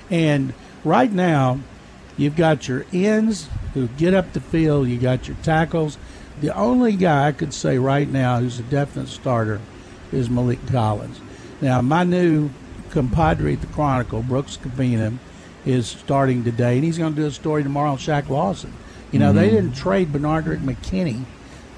[0.09, 0.53] And
[0.85, 1.59] right now,
[2.17, 4.87] you've got your ends who get up the field.
[4.87, 5.99] You got your tackles.
[6.41, 9.61] The only guy I could say right now who's a definite starter
[10.13, 11.21] is Maliek Collins.
[11.61, 12.51] Now, my new
[12.91, 15.19] compadre at the Chronicle, Brooks Kubena,
[15.67, 18.73] is starting today, and he's going to do a story tomorrow on Shaq Lawson.
[19.11, 19.39] You know, mm-hmm.
[19.39, 21.25] they didn't trade Benardrick McKinney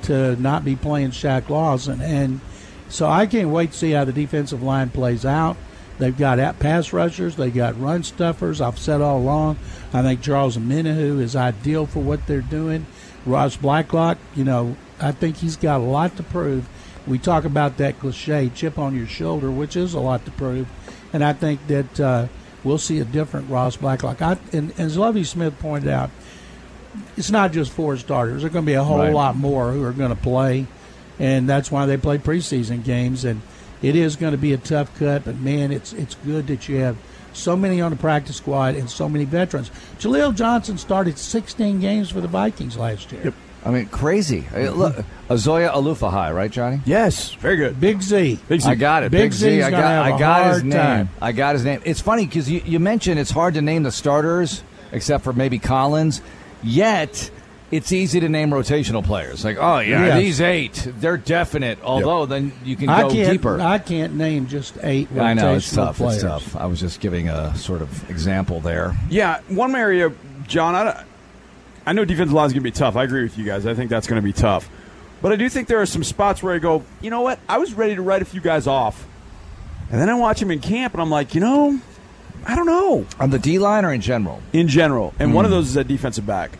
[0.03, 2.41] to not be playing Shaq Lawson, and
[2.89, 5.57] so I can't wait to see how the defensive line plays out.
[5.99, 8.61] They've got pass rushers, they got run stuffers.
[8.61, 9.59] I've said all along,
[9.93, 12.87] I think Charles Omenihu is ideal for what they're doing.
[13.27, 16.69] Ross Blacklock, you know, I think he's got a lot to prove.
[17.07, 20.69] We talk about that cliche, chip on your shoulder, which is a lot to prove.
[21.13, 22.27] And I think that uh,
[22.63, 24.23] we'll see a different Ross Blacklock.
[24.23, 26.11] I, and, as Lovie Smith pointed out,
[27.17, 28.43] it's not just four starters.
[28.43, 29.15] There's going to be a whole right.
[29.15, 30.67] lot more who are going to play,
[31.19, 33.25] and that's why they play preseason games.
[33.25, 33.43] And
[33.83, 36.77] it is going to be a tough cut, but man, it's it's good that you
[36.77, 36.97] have
[37.33, 39.71] so many on the practice squad and so many veterans.
[39.99, 43.23] Jaleel Johnson started 16 games for the Vikings last year.
[43.25, 43.35] Yep.
[43.65, 44.43] I mean, crazy.
[44.43, 44.79] Mm-hmm.
[44.79, 44.97] Look,
[45.29, 46.81] Azoya Alofa right, Johnny?
[46.87, 47.79] Yes, very good.
[47.79, 48.39] Big Z.
[48.49, 48.69] Big Z.
[48.69, 49.11] I got it.
[49.11, 49.63] Big, Big Z.
[49.63, 50.13] I got.
[50.13, 50.73] I got his name.
[50.73, 51.11] Time.
[51.21, 51.83] I got his name.
[51.85, 54.63] It's funny because you, you mentioned it's hard to name the starters
[54.93, 56.23] except for maybe Collins.
[56.63, 57.31] Yet
[57.71, 59.45] it's easy to name rotational players.
[59.45, 60.19] Like, oh yeah, yes.
[60.19, 61.81] these eight, they're definite.
[61.83, 62.29] Although yep.
[62.29, 63.61] then you can I go can't, deeper.
[63.61, 65.09] I can't name just eight.
[65.11, 65.97] Rotational I know it's tough.
[65.99, 66.15] Players.
[66.17, 66.57] It's tough.
[66.57, 68.97] I was just giving a sort of example there.
[69.09, 70.13] Yeah, one area,
[70.47, 70.75] John.
[70.75, 71.05] I,
[71.87, 72.97] I know defensive line is going to be tough.
[72.97, 73.67] I agree with you guys.
[73.67, 74.69] I think that's going to be tough.
[75.23, 77.39] But I do think there are some spots where I go, you know what?
[77.49, 79.07] I was ready to write a few guys off,
[79.91, 81.79] and then I watch them in camp, and I'm like, you know,
[82.47, 83.07] I don't know.
[83.19, 84.41] On the D line or in general?
[84.53, 85.35] In general, and mm.
[85.35, 85.57] one of hmm.
[85.57, 86.53] those is a defensive back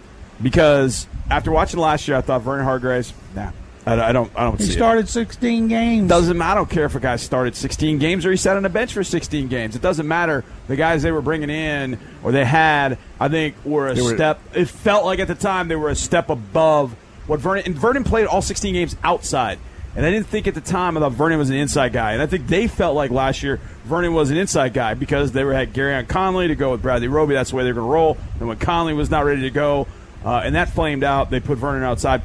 [0.43, 3.53] because after watching last year, I thought Vernon Hargreaves, nah,
[3.87, 4.59] I, I don't, I don't.
[4.59, 5.09] He see started it.
[5.09, 6.09] 16 games.
[6.09, 6.53] Doesn't matter.
[6.53, 8.93] I don't care if a guy started 16 games or he sat on the bench
[8.93, 9.75] for 16 games.
[9.75, 10.45] It doesn't matter.
[10.69, 14.41] The guys they were bringing in or they had, I think, were a they step.
[14.55, 16.95] It felt like at the time they were a step above
[17.27, 17.65] what Vernon.
[17.67, 19.59] And Vernon played all 16 games outside.
[19.97, 22.13] And I didn't think at the time I thought Vernon was an inside guy.
[22.13, 25.43] And I think they felt like last year Vernon was an inside guy because they
[25.43, 27.35] were, had Gareon Conley to go with Bradley Roby.
[27.35, 28.19] That's the way they were going to roll.
[28.39, 29.89] And when Conley was not ready to go,
[30.25, 32.23] uh, and that flamed out, they put Vernon outside.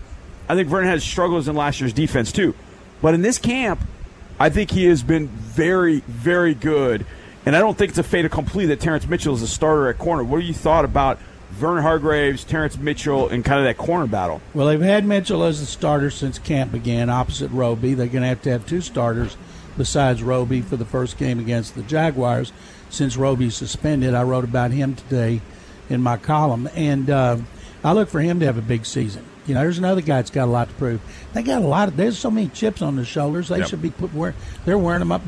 [0.47, 2.53] I think Vernon has struggles in last year's defense too.
[3.01, 3.81] But in this camp,
[4.39, 7.05] I think he has been very, very good.
[7.45, 9.97] And I don't think it's a fait accompli that Terrance Mitchell is a starter at
[9.97, 10.23] corner.
[10.23, 11.19] What do you thought about
[11.51, 14.41] Vernon Hargreaves, Terrance Mitchell, and kind of that corner battle?
[14.53, 17.93] Well, they've had Mitchell as a starter since camp began, opposite Roby.
[17.93, 19.37] They're going to have to have two starters
[19.77, 22.51] besides Roby for the first game against the Jaguars
[22.89, 24.13] since Roby's suspended.
[24.13, 25.41] I wrote about him today
[25.89, 27.37] in my column, and uh,
[27.85, 29.23] I look for him to have a big season.
[29.45, 31.01] You know, there's another guy that's got a lot to prove.
[31.33, 31.95] They got a lot of.
[31.95, 33.49] There's so many chips on their shoulders.
[33.49, 33.67] They yep.
[33.67, 34.33] should be put where
[34.65, 35.21] they're wearing them up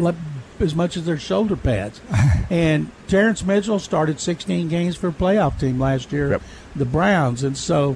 [0.59, 2.01] as much as their shoulder pads.
[2.49, 6.41] and Terrance Mitchell started 16 games for a playoff team last year, yep.
[6.75, 7.95] the Browns, and so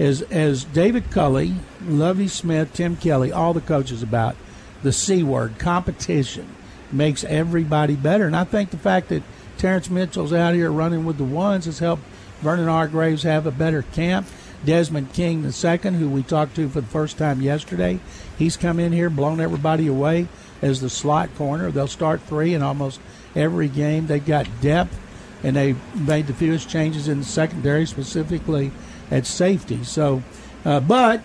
[0.00, 1.54] as as David Culley,
[1.86, 4.34] Lovie Smith, Tim Kelly, all the coaches about
[4.82, 6.48] the c word competition
[6.90, 8.26] makes everybody better.
[8.26, 9.22] And I think the fact that
[9.56, 12.02] Terrance Mitchell's out here running with the ones has helped
[12.40, 14.26] Vernon Hargreaves have a better camp.
[14.64, 17.98] Desmond King II, who we talked to for the first time yesterday,
[18.38, 20.28] he's come in here, blown everybody away
[20.60, 21.70] as the slot corner.
[21.70, 23.00] They'll start three in almost
[23.34, 24.06] every game.
[24.06, 24.98] They've got depth,
[25.42, 28.70] and they made the fewest changes in the secondary, specifically
[29.10, 29.82] at safety.
[29.82, 30.22] So,
[30.64, 31.22] uh, but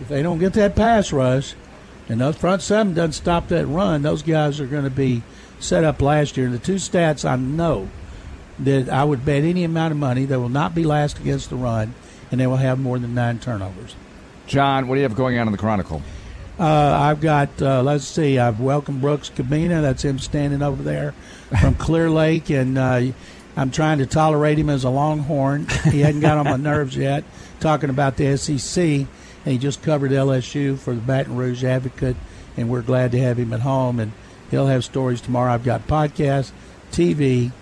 [0.00, 1.54] if they don't get that pass rush,
[2.08, 5.22] and the front seven doesn't stop that run, those guys are going to be
[5.58, 6.46] set up last year.
[6.46, 7.88] And the two stats I know
[8.60, 11.56] that I would bet any amount of money they will not be last against the
[11.56, 11.94] run,
[12.30, 13.94] and they will have more than nine turnovers.
[14.46, 16.02] John, what do you have going on in the Chronicle?
[16.58, 19.80] Uh, I've got, uh, let's see, I've welcomed Brooks Kubena.
[19.80, 21.12] That's him standing over there
[21.60, 23.02] from Clear Lake, and uh,
[23.56, 25.68] I'm trying to tolerate him as a Longhorn.
[25.84, 27.24] He hadn't got on my nerves yet.
[27.60, 29.08] Talking about the SEC, and
[29.44, 32.16] he just covered LSU for the Baton Rouge Advocate,
[32.56, 34.00] and we're glad to have him at home.
[34.00, 34.12] And
[34.50, 35.52] he'll have stories tomorrow.
[35.52, 36.52] I've got podcasts,
[36.90, 37.52] TV,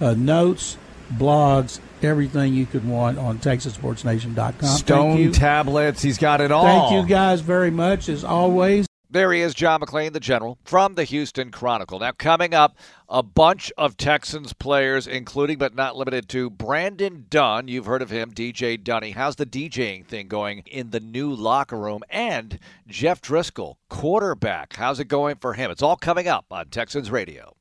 [0.00, 0.76] uh, notes,
[1.14, 4.68] blogs, everything you could want on TexasSportsNation.com.
[4.68, 6.64] Stone tablets, he's got it all.
[6.64, 8.86] Thank you guys very much, as always.
[9.08, 12.00] There he is, John McClain, the general from the Houston Chronicle.
[12.00, 12.76] Now, coming up,
[13.08, 17.68] a bunch of Texans players, including but not limited to Brandon Dunn.
[17.68, 19.12] You've heard of him, DJ Dunny.
[19.12, 22.02] How's the DJing thing going in the new locker room?
[22.10, 24.74] And Jeff Driskel, quarterback.
[24.74, 25.70] How's it going for him?
[25.70, 27.55] It's all coming up on Texans Radio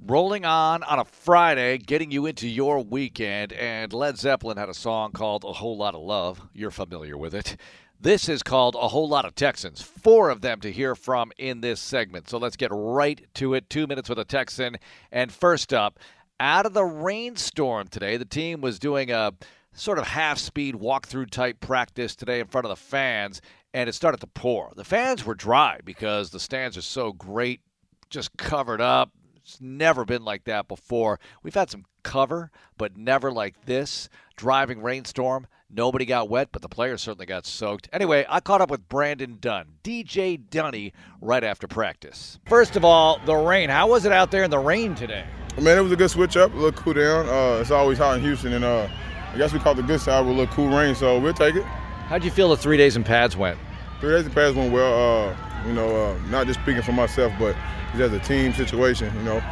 [0.00, 3.52] rolling on on a Friday, getting you into your weekend.
[3.52, 6.40] And Led Zeppelin had a song called A Whole Lot of Love.
[6.52, 7.56] You're familiar with it.
[8.00, 9.80] This is called A Whole Lot of Texans.
[9.80, 12.28] Four of them to hear from in this segment.
[12.28, 13.70] So let's get right to it.
[13.70, 14.76] Two minutes with a Texan.
[15.10, 15.98] And first up,
[16.38, 19.32] out of the rainstorm today, the team was doing a
[19.72, 23.40] sort of half speed walkthrough type practice today in front of the fans
[23.72, 24.72] and it started to pour.
[24.76, 27.60] The fans were dry because the stands are so great,
[28.08, 29.10] just covered up.
[29.44, 31.20] It's never been like that before.
[31.42, 34.08] We've had some cover, but never like this.
[34.36, 35.46] Driving rainstorm.
[35.68, 37.88] Nobody got wet, but the players certainly got soaked.
[37.92, 42.38] Anyway, I caught up with Brandon Dunn, DJ Dunny, right after practice.
[42.46, 43.68] First of all, the rain.
[43.68, 45.26] How was it out there in the rain today?
[45.60, 47.28] Man, it was a good switch up, a little cool down.
[47.28, 48.88] Uh, it's always hot in Houston, and uh,
[49.32, 51.54] I guess we caught the good side with a little cool rain, so we'll take
[51.56, 51.64] it.
[51.64, 53.58] How'd you feel the three days in pads went?
[54.00, 55.28] Three days in pads went well.
[55.28, 57.56] Uh, you know, uh, not just speaking for myself, but
[57.92, 59.14] just as a team situation.
[59.16, 59.42] You know,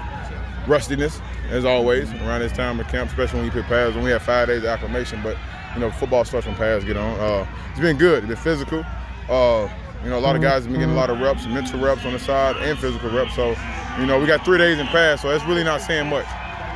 [0.66, 1.20] rustiness
[1.50, 3.94] as always around this time of camp, especially when you put pads.
[3.94, 5.36] When we have five days of acclimation, but
[5.74, 7.18] you know, football starts when pads get on.
[7.18, 8.24] Uh, it's been good.
[8.24, 8.84] It's been physical.
[9.28, 9.68] Uh,
[10.04, 12.04] you know, a lot of guys have been getting a lot of reps, mental reps
[12.04, 13.34] on the side, and physical reps.
[13.36, 13.54] So,
[13.98, 16.26] you know, we got three days in pads, so that's really not saying much.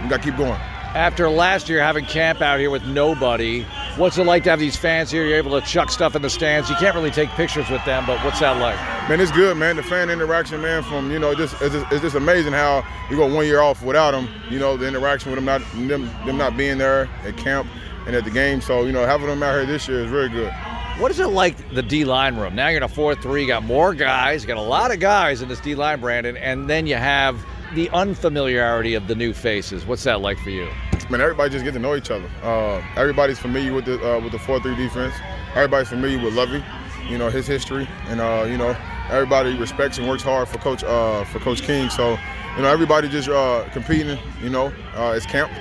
[0.02, 0.60] We got to keep going.
[0.94, 4.76] After last year having camp out here with nobody, what's it like to have these
[4.76, 5.24] fans here?
[5.26, 6.68] You're able to chuck stuff in the stands.
[6.68, 8.76] You can't really take pictures with them, but what's that like?
[9.08, 9.76] Man, it's good, man.
[9.76, 13.16] The fan interaction, man, from you know, just it's just, it's just amazing how you
[13.16, 14.28] go one year off without them.
[14.50, 17.66] You know, the interaction with them not them, them not being there at camp
[18.06, 18.60] and at the game.
[18.60, 20.52] So you know, having them out here this year is very good.
[20.98, 22.54] What is it like the D line room?
[22.54, 24.98] Now you're in a 4 3, you got more guys, you got a lot of
[24.98, 29.32] guys in this D line, Brandon, and then you have the unfamiliarity of the new
[29.32, 29.84] faces.
[29.84, 30.68] What's that like for you?
[31.08, 32.28] Man, everybody just get to know each other.
[32.42, 35.14] Uh, everybody's familiar with the uh, with the 4 3 defense.
[35.54, 36.64] Everybody's familiar with Lovie,
[37.08, 37.88] you know, his history.
[38.08, 38.76] And, uh, you know,
[39.08, 41.90] everybody respects and works hard for Coach uh, for Coach King.
[41.90, 42.18] So,
[42.56, 45.52] you know, everybody just uh, competing, you know, uh, it's camp.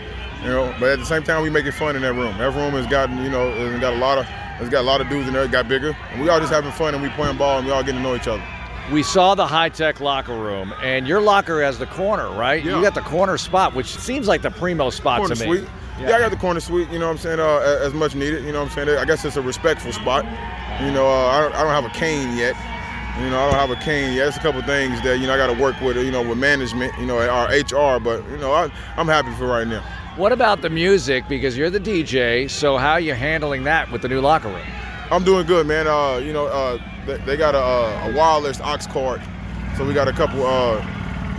[0.42, 2.36] You know, but at the same time, we make it fun in that room.
[2.40, 4.28] That room has gotten, you know, has got a lot of
[4.60, 5.44] it's got a lot of dudes in there.
[5.44, 7.72] It got bigger, and we all just having fun and we playing ball and we
[7.74, 8.44] all getting to know each other.
[8.92, 12.64] We saw the high tech locker room, and your locker has the corner, right?
[12.64, 12.76] Yeah.
[12.76, 15.58] You got the corner spot, which seems like the primo spot corner to me.
[15.58, 15.70] suite.
[16.00, 16.16] Yeah.
[16.16, 16.90] I got the corner suite.
[16.90, 17.40] You know what I'm saying?
[17.40, 18.44] Uh, as much needed.
[18.44, 18.98] You know what I'm saying?
[18.98, 20.24] I guess it's a respectful spot.
[20.82, 22.56] You know, uh, I, don't, I don't have a cane yet.
[23.18, 24.24] You know, I don't have a cane yet.
[24.26, 25.98] There's a couple things that you know I got to work with.
[25.98, 26.94] You know, with management.
[27.00, 28.00] You know, our HR.
[28.00, 29.82] But you know, I, I'm happy for right now.
[30.18, 31.28] What about the music?
[31.28, 34.85] Because you're the DJ, so how are you handling that with the new locker room?
[35.12, 35.88] I'm doing good, man.
[35.88, 39.22] Uh, you know, uh, they, they got a, a wireless aux cord,
[39.78, 40.78] so we got a couple, uh,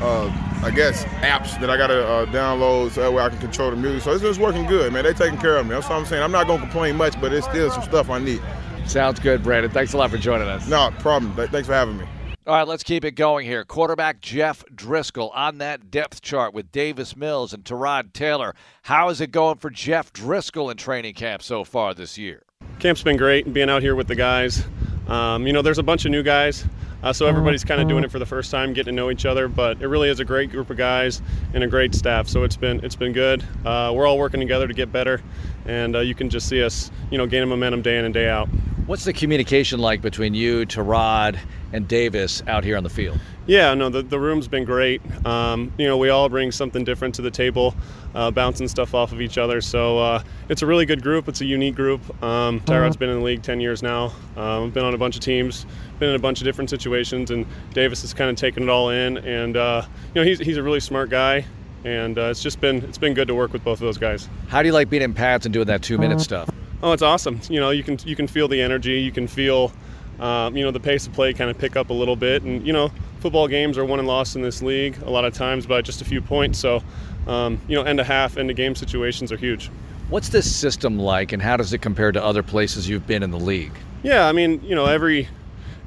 [0.01, 3.71] uh, I guess, apps that I gotta uh, download so that way I can control
[3.71, 4.03] the music.
[4.03, 5.05] So it's just working good, man.
[5.05, 5.75] They taking care of me.
[5.75, 6.23] That's what I'm saying.
[6.23, 8.41] I'm not gonna complain much, but it's still some stuff I need.
[8.87, 9.71] Sounds good, Brandon.
[9.71, 10.69] Thanks a lot for joining us.
[10.69, 11.35] No problem.
[11.35, 12.05] Th- Thanks for having me.
[12.47, 13.65] All right, let's keep it going here.
[13.65, 18.55] Quarterback Jeff Driskel on that depth chart with Davis Mills and Tyrod Taylor.
[18.83, 22.45] How is it going for Jeff Driskel in training camp so far this year?
[22.79, 24.65] Camp's been great, and being out here with the guys.
[25.09, 26.65] Um, you know, there's a bunch of new guys,
[27.03, 29.27] uh, so everybody's kind of doing it for the first time, getting to know each
[29.27, 29.49] other.
[29.49, 31.23] But it really is a great group of guys
[31.55, 32.29] and a great staff.
[32.29, 33.43] So it's been it's been good.
[33.65, 35.23] Uh, we're all working together to get better,
[35.67, 38.29] and uh, you can just see us, you know, gaining momentum day in and day
[38.29, 38.49] out.
[38.87, 41.39] What's the communication like between you, Tyrod,
[41.73, 43.19] and Davis out here on the field?
[43.47, 45.01] Yeah, no, the, the room's been great.
[45.25, 47.75] Um, you know, we all bring something different to the table,
[48.15, 49.61] uh, bouncing stuff off of each other.
[49.61, 51.29] So uh, it's a really good group.
[51.29, 52.01] It's a unique group.
[52.23, 54.13] Um, Tyrod's been in the league 10 years now.
[54.37, 55.67] Um, been on a bunch of teams,
[55.99, 58.91] been in a bunch of different situations, and Davis has kind of taken it all
[58.91, 59.19] in.
[59.19, 61.45] And uh, you know, he's, he's a really smart guy,
[61.85, 64.29] and uh, it's just been it's been good to work with both of those guys.
[64.49, 66.51] How do you like being in pads and doing that two-minute stuff?
[66.83, 67.41] Oh, it's awesome.
[67.49, 69.01] You know, you can you can feel the energy.
[69.01, 69.73] You can feel,
[70.21, 72.43] um, you know, the pace of play kind of pick up a little bit.
[72.43, 75.35] And you know, football games are won and lost in this league a lot of
[75.35, 76.59] times by just a few points.
[76.59, 76.83] So,
[77.27, 79.71] um, you know, end of half, end of game situations are huge.
[80.09, 83.33] What's this system like, and how does it compare to other places you've been in
[83.33, 83.73] the league?
[84.05, 85.29] Yeah, I mean, you know, every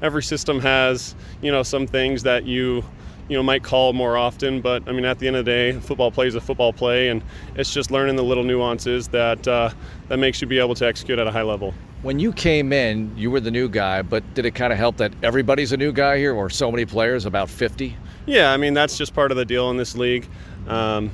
[0.01, 2.83] every system has you know some things that you
[3.29, 5.71] you know might call more often but i mean at the end of the day
[5.79, 7.23] football play is a football play and
[7.55, 9.69] it's just learning the little nuances that uh,
[10.07, 11.73] that makes you be able to execute at a high level.
[12.01, 14.97] When you came in, you were the new guy, but did it kind of help
[14.97, 17.95] that everybody's a new guy here, or so many players, about 50?
[18.25, 20.27] yeah i mean that's just part of the deal in this league.
[20.67, 21.11] Um,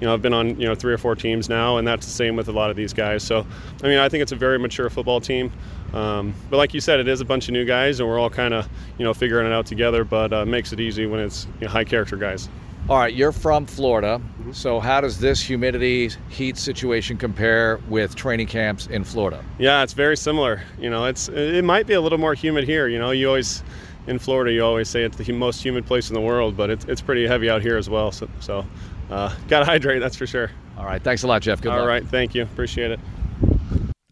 [0.00, 2.12] you know i've been on you know three or four teams now and that's the
[2.12, 3.22] same with a lot of these guys.
[3.22, 3.46] So
[3.82, 5.52] i mean i think it's a very mature football team
[5.94, 8.30] um, but like you said it is a bunch of new guys and we're all
[8.30, 11.46] kind of you know figuring it out together but uh, makes it easy when it's
[11.60, 12.48] you know, high character guys
[12.88, 14.20] All right, you're from Florida,
[14.52, 19.44] so how does this humidity heat situation compare with training camps in Florida?
[19.58, 20.62] Yeah, it's very similar.
[20.78, 22.88] You know, it's it might be a little more humid here.
[22.88, 23.62] You know, you always
[24.06, 26.84] in Florida you always say it's the most humid place in the world, but it's
[26.86, 28.10] it's pretty heavy out here as well.
[28.12, 28.64] So, so
[29.10, 30.50] uh, gotta hydrate, that's for sure.
[30.78, 31.60] All right, thanks a lot, Jeff.
[31.60, 31.86] Good All luck.
[31.86, 33.00] right, thank you, appreciate it.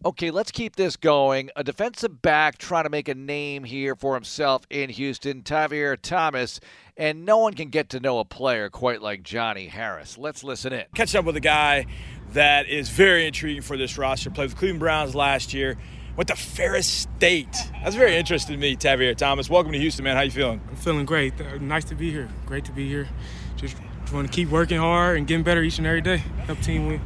[0.05, 1.49] Okay, let's keep this going.
[1.57, 6.61] A defensive back trying to make a name here for himself in Houston, Tavierre Thomas,
[6.95, 10.17] and no one can get to know a player quite like Johnny Harris.
[10.17, 10.85] Let's listen in.
[10.95, 11.85] catch up with a guy
[12.31, 14.29] that is very intriguing for this roster.
[14.29, 15.77] Played with Cleveland Browns last year.
[16.15, 17.57] went to Ferris State.
[17.83, 19.49] That's very interesting to me, Tavierre Thomas.
[19.49, 20.15] Welcome to Houston, man.
[20.15, 20.61] How you feeling?
[20.69, 21.33] I'm feeling great.
[21.41, 22.29] Uh, nice to be here.
[22.45, 23.09] Great to be here.
[23.57, 23.75] Just
[24.13, 26.23] want to keep working hard and getting better each and every day.
[26.45, 27.01] Help team win.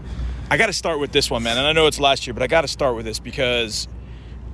[0.49, 1.57] I got to start with this one, man.
[1.57, 3.87] And I know it's last year, but I got to start with this because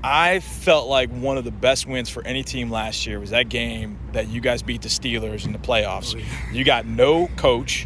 [0.03, 3.49] I felt like one of the best wins for any team last year was that
[3.49, 6.15] game that you guys beat the Steelers in the playoffs.
[6.15, 6.53] Oh.
[6.53, 7.85] You got no coach.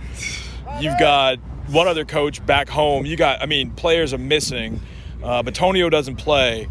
[0.79, 3.05] You've got one other coach back home.
[3.05, 4.81] You got, I mean, players are missing.
[5.23, 6.67] Uh, Bitonio doesn't play.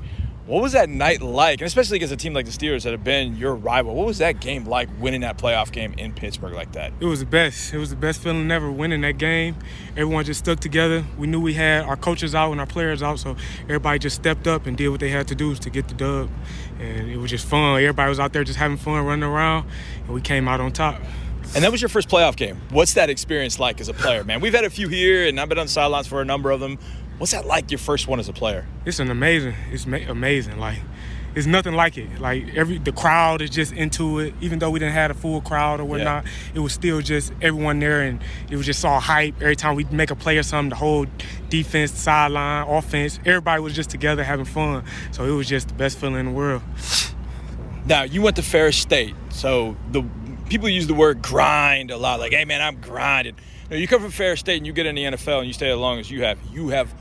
[0.53, 3.03] What was that night like, and especially against a team like the Steelers that have
[3.03, 3.95] been your rival?
[3.95, 6.93] What was that game like, winning that playoff game in Pittsburgh like that?
[7.01, 7.73] It was the best.
[7.73, 9.57] It was the best feeling ever, winning that game.
[9.93, 11.07] Everyone just stuck together.
[11.17, 14.47] We knew we had our coaches out and our players out, so everybody just stepped
[14.47, 16.29] up and did what they had to do to get the dub.
[16.79, 17.81] And it was just fun.
[17.81, 19.67] Everybody was out there just having fun, running around,
[20.05, 21.01] and we came out on top.
[21.55, 22.61] And that was your first playoff game.
[22.71, 24.41] What's that experience like as a player, man?
[24.41, 26.79] We've had a few here, and I've been on sidelines for a number of them.
[27.19, 27.71] What's that like?
[27.71, 28.67] Your first one as a player?
[28.85, 29.55] It's an amazing.
[29.71, 30.59] It's amazing.
[30.59, 30.79] Like
[31.35, 32.21] it's nothing like it.
[32.21, 34.35] Like every the crowd is just into it.
[34.41, 36.31] Even though we didn't have a full crowd or whatnot, yeah.
[36.55, 39.35] it was still just everyone there, and it was just all hype.
[39.41, 41.07] Every time we make a play or something, the whole
[41.49, 44.85] defense, sideline, offense, everybody was just together having fun.
[45.13, 46.63] So it was just the best feeling in the world.
[47.87, 50.05] Now you went to Ferris State, so the
[50.49, 52.21] people use the word grind a lot.
[52.21, 53.37] Like, hey man, I'm grinding.
[53.73, 55.71] Now, you come from Ferris State and you get in the NFL and you stay
[55.71, 56.39] as long as you have.
[56.53, 56.95] You have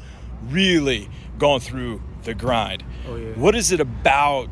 [0.44, 2.82] really gone through the grind.
[3.10, 3.34] Oh, yeah.
[3.34, 4.48] What is it about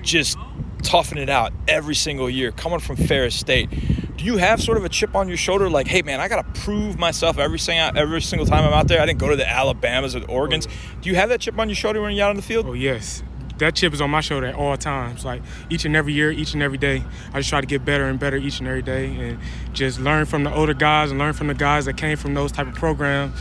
[0.00, 0.38] just
[0.82, 3.68] toughing it out every single year coming from Ferris State?
[4.16, 6.54] Do you have sort of a chip on your shoulder like, hey man, I got
[6.54, 9.02] to prove myself every single every single time I'm out there?
[9.02, 10.66] I didn't go to the Alabamas or the Oregons.
[10.66, 11.00] Oh, yeah.
[11.02, 12.64] Do you have that chip on your shoulder when you're out on the field?
[12.64, 13.22] Oh yes.
[13.58, 15.24] That chip is on my shoulder at all times.
[15.24, 17.02] Like each and every year, each and every day,
[17.32, 19.38] I just try to get better and better each and every day, and
[19.72, 22.52] just learn from the older guys and learn from the guys that came from those
[22.52, 23.38] type of programs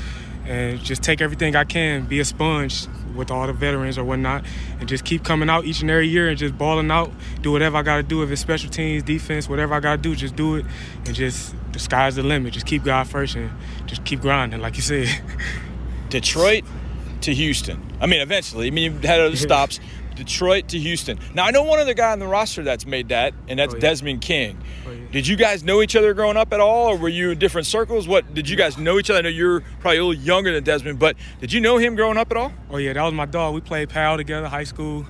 [0.48, 4.46] and just take everything I can, be a sponge with all the veterans or whatnot,
[4.80, 7.12] and just keep coming out each and every year and just balling out,
[7.42, 8.24] do whatever I got to do.
[8.24, 10.66] If it's special teams, defense, whatever I got to do, just do it,
[11.06, 12.54] and just the sky's the limit.
[12.54, 13.52] Just keep God first and
[13.88, 15.10] just keep grinding, like you said.
[16.10, 16.64] Detroit
[17.22, 17.82] to Houston.
[18.00, 18.68] I mean, eventually.
[18.68, 19.82] I mean, you had other stops.
[20.18, 21.20] Detroit to Houston.
[21.34, 23.78] Now I know one other guy on the roster that's made that, and that's oh,
[23.78, 23.82] yeah.
[23.82, 24.58] Desmond King.
[24.86, 24.98] Oh, yeah.
[25.12, 27.68] Did you guys know each other growing up at all, or were you in different
[27.68, 28.08] circles?
[28.08, 29.20] What did you guys know each other?
[29.20, 32.18] I know you're probably a little younger than Desmond, but did you know him growing
[32.18, 32.52] up at all?
[32.70, 33.54] Oh yeah, that was my dog.
[33.56, 35.06] We played PAL together, high school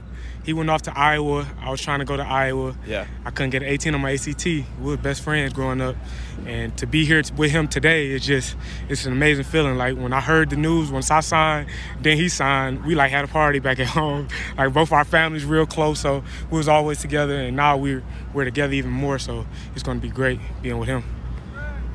[0.48, 1.46] he went off to Iowa.
[1.60, 2.74] I was trying to go to Iowa.
[2.88, 3.06] Yeah.
[3.26, 4.46] I couldn't get an 18 on my ACT.
[4.46, 5.98] We were best friends growing up,
[6.46, 8.56] and to be here with him today is just
[8.88, 9.76] it's an amazing feeling.
[9.76, 11.70] Like when I heard the news, once I signed,
[12.02, 12.86] then he signed.
[12.86, 14.30] We like had a party back at home.
[14.58, 18.02] Like both our families real close, so we was always together, and now we're
[18.34, 19.20] we're together even more.
[19.20, 21.04] So it's going to be great being with him.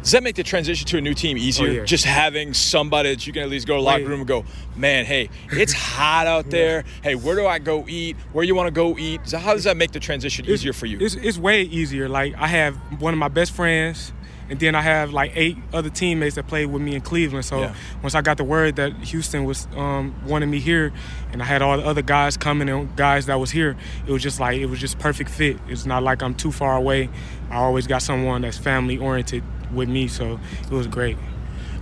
[0.02, 1.68] Does that make the transition to a new team easier?
[1.68, 1.84] Oh, yeah.
[1.84, 4.44] Just having somebody that you can at least go to the locker room and go,
[4.76, 6.84] man, hey, it's hot out there.
[7.02, 8.16] Hey, where do I go eat?
[8.32, 9.20] Where you want to go eat?
[9.24, 10.98] So how does that make the transition easier for you?
[11.00, 12.08] It's, it's way easier.
[12.08, 14.12] Like I have one of my best friends
[14.52, 17.46] and then I have like eight other teammates that played with me in Cleveland.
[17.46, 17.74] So yeah.
[18.02, 20.92] once I got the word that Houston was um, wanting me here,
[21.32, 24.22] and I had all the other guys coming and guys that was here, it was
[24.22, 25.56] just like it was just perfect fit.
[25.68, 27.08] It's not like I'm too far away.
[27.50, 29.42] I always got someone that's family oriented
[29.72, 31.16] with me, so it was great.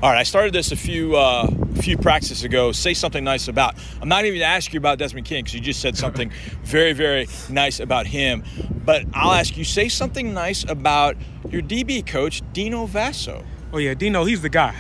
[0.03, 1.47] All right, I started this a few uh,
[1.83, 2.73] few practices ago.
[2.73, 3.75] Say something nice about.
[4.01, 6.33] I'm not even going to ask you about Desmond King because you just said something
[6.63, 8.43] very very nice about him.
[8.83, 9.65] But I'll ask you.
[9.65, 11.19] Say something nice about
[11.51, 13.45] your DB coach Dino Vasso.
[13.75, 14.25] Oh yeah, Dino.
[14.25, 14.75] He's the guy.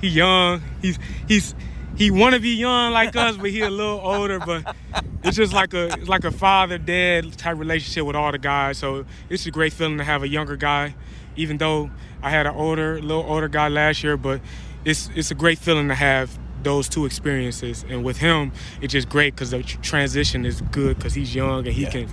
[0.00, 0.60] He young.
[0.82, 0.98] He's
[1.28, 1.54] he's
[1.96, 4.40] he want to be young like us, but he a little older.
[4.40, 4.74] But
[5.22, 8.78] it's just like a like a father dad type relationship with all the guys.
[8.78, 10.96] So it's a great feeling to have a younger guy
[11.36, 11.90] even though
[12.22, 14.40] I had an older, little older guy last year, but
[14.84, 17.84] it's it's a great feeling to have those two experiences.
[17.88, 21.74] And with him, it's just great because the transition is good because he's young and
[21.74, 21.90] he yeah.
[21.90, 22.08] can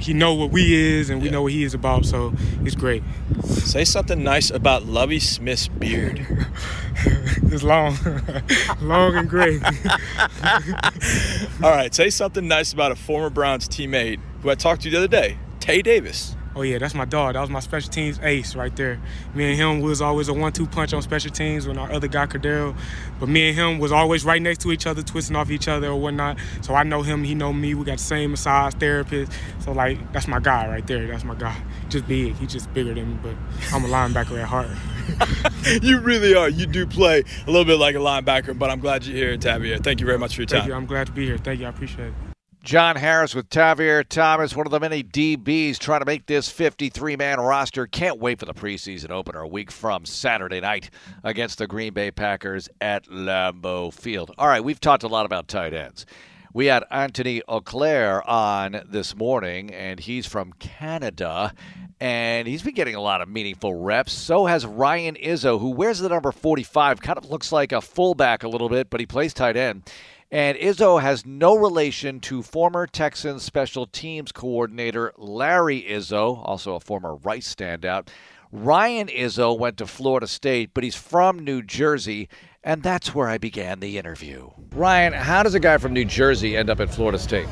[0.00, 1.32] he know what we is and we yeah.
[1.32, 2.06] know what he is about.
[2.06, 3.02] So it's great.
[3.44, 6.26] Say something nice about Lovie Smith's beard.
[7.04, 7.98] it's long,
[8.80, 9.62] long and great.
[11.62, 14.96] All right, say something nice about a former Browns teammate who I talked to the
[14.96, 16.34] other day, Tae Davis.
[16.56, 17.34] Oh yeah, that's my dog.
[17.34, 19.00] That was my special teams ace right there.
[19.34, 22.26] Me and him was always a one-two punch on special teams when our other guy
[22.26, 22.76] Cordero.
[23.20, 25.88] But me and him was always right next to each other, twisting off each other
[25.88, 26.38] or whatnot.
[26.62, 27.74] So I know him, he know me.
[27.74, 29.32] We got the same massage therapist.
[29.60, 31.06] So like that's my guy right there.
[31.06, 31.56] That's my guy.
[31.88, 32.34] Just big.
[32.36, 33.34] He's just bigger than me, but
[33.72, 34.70] I'm a linebacker at heart.
[35.82, 36.48] you really are.
[36.48, 39.82] You do play a little bit like a linebacker, but I'm glad you're here, Tavierre.
[39.82, 40.60] Thank you very much for your time.
[40.60, 40.74] Thank you.
[40.74, 41.38] I'm glad to be here.
[41.38, 41.66] Thank you.
[41.66, 42.29] I appreciate it.
[42.62, 47.16] John Harris with Tavierre Thomas, one of the many DBs trying to make this 53
[47.16, 47.86] man roster.
[47.86, 50.90] Can't wait for the preseason opener a week from Saturday night
[51.24, 54.32] against the Green Bay Packers at Lambeau Field.
[54.36, 56.04] All right, we've talked a lot about tight ends.
[56.52, 61.54] We had Anthony Auclair on this morning, and he's from Canada,
[61.98, 64.12] and he's been getting a lot of meaningful reps.
[64.12, 68.42] So has Ryan Izzo, who wears the number 45, kind of looks like a fullback
[68.42, 69.90] a little bit, but he plays tight end.
[70.32, 76.80] And Izzo has no relation to former Texans special teams coordinator Larry Izzo, also a
[76.80, 78.08] former Rice standout.
[78.52, 82.28] Ryan Izzo went to Florida State, but he's from New Jersey,
[82.62, 84.50] and that's where I began the interview.
[84.72, 87.46] Ryan, how does a guy from New Jersey end up at Florida State?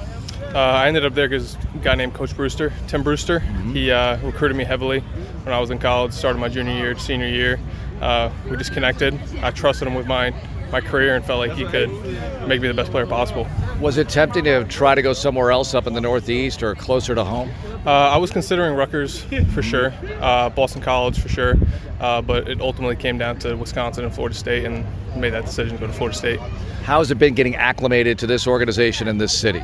[0.54, 3.72] Uh, I ended up there because a guy named Coach Brewster, Tim Brewster, Mm-hmm.
[3.74, 5.00] he uh, recruited me heavily
[5.44, 7.58] when I was in college, started my junior year, senior year.
[8.00, 9.18] Uh, we just connected.
[9.42, 10.32] I trusted him with my,
[10.70, 11.90] my career and felt like he could
[12.46, 13.46] make me the best player possible.
[13.80, 17.14] Was it tempting to try to go somewhere else up in the Northeast or closer
[17.14, 17.50] to home?
[17.86, 21.54] Uh, I was considering Rutgers for sure, uh, Boston College for sure,
[22.00, 24.84] uh, but it ultimately came down to Wisconsin and Florida State and
[25.16, 26.40] made that decision to go to Florida State.
[26.82, 29.62] How has it been getting acclimated to this organization and this city?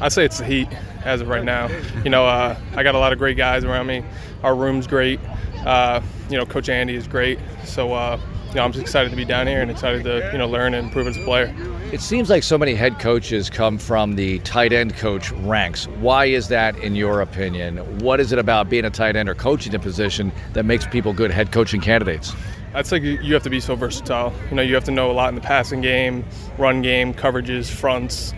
[0.00, 0.68] I'd say it's the heat
[1.04, 1.68] as of right now.
[2.02, 4.04] You know, uh, I got a lot of great guys around me.
[4.42, 5.20] Our room's great.
[5.64, 7.38] Uh, you know, Coach Andy is great.
[7.64, 8.20] So, uh,
[8.54, 10.74] you know, I'm just excited to be down here and excited to, you know, learn
[10.74, 11.52] and improve as a player.
[11.90, 15.88] It seems like so many head coaches come from the tight end coach ranks.
[15.98, 17.78] Why is that, in your opinion?
[17.98, 21.12] What is it about being a tight end or coaching a position that makes people
[21.12, 22.32] good head coaching candidates?
[22.74, 24.32] I'd say you you have to be so versatile.
[24.50, 26.24] You know, you have to know a lot in the passing game,
[26.56, 28.32] run game, coverages, fronts,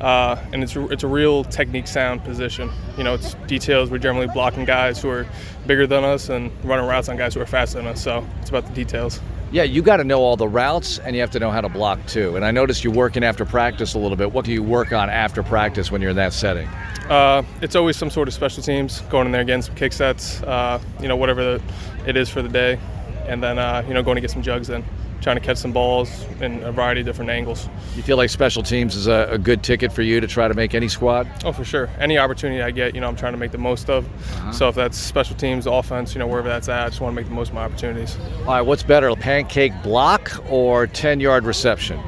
[0.00, 2.70] uh, and it's it's a real technique sound position.
[2.96, 3.88] You know, it's details.
[3.88, 5.26] We're generally blocking guys who are
[5.68, 8.02] bigger than us and running routes on guys who are faster than us.
[8.02, 9.20] So it's about the details.
[9.52, 11.68] Yeah, you got to know all the routes and you have to know how to
[11.68, 12.36] block too.
[12.36, 14.30] And I noticed you're working after practice a little bit.
[14.32, 16.68] What do you work on after practice when you're in that setting?
[17.08, 20.40] Uh, it's always some sort of special teams, going in there getting some kick sets,
[20.44, 21.62] uh, you know, whatever the,
[22.06, 22.78] it is for the day,
[23.26, 24.84] and then uh, you know going to get some jugs in,
[25.20, 27.68] trying to catch some balls in a variety of different angles.
[27.94, 30.54] You feel like special teams is a, a good ticket for you to try to
[30.54, 31.28] make any squad?
[31.44, 31.88] Oh, for sure.
[31.98, 34.06] Any opportunity I get, you know, I'm trying to make the most of.
[34.06, 34.52] Uh-huh.
[34.52, 37.16] So if that's special teams, offense, you know, wherever that's at, I just want to
[37.16, 38.16] make the most of my opportunities.
[38.40, 42.00] All right, what's better, a pancake block or 10 yard reception?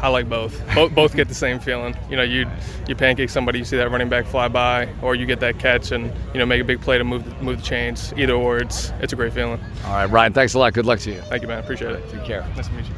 [0.00, 0.60] I like both.
[0.74, 0.94] both.
[0.94, 1.96] Both get the same feeling.
[2.10, 2.46] You know, you
[2.86, 5.90] you pancake somebody, you see that running back fly by, or you get that catch
[5.92, 8.12] and you know make a big play to move the, move the chains.
[8.16, 9.60] Either or, it's it's a great feeling.
[9.84, 10.72] All right, Ryan, thanks a lot.
[10.72, 11.20] Good luck to you.
[11.22, 11.58] Thank you, man.
[11.58, 12.08] Appreciate it.
[12.10, 12.46] Take care.
[12.56, 12.92] Nice to meet you.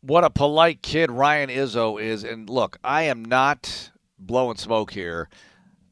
[0.00, 2.24] What a polite kid Ryan Izzo is.
[2.24, 5.28] And look, I am not blowing smoke here.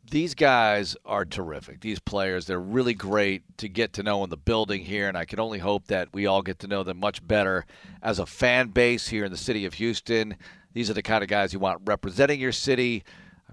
[0.08, 1.80] These guys are terrific.
[1.80, 5.08] These players, they're really great to get to know in the building here.
[5.08, 7.66] And I can only hope that we all get to know them much better
[8.02, 10.36] as a fan base here in the city of Houston.
[10.74, 13.02] These are the kind of guys you want representing your city.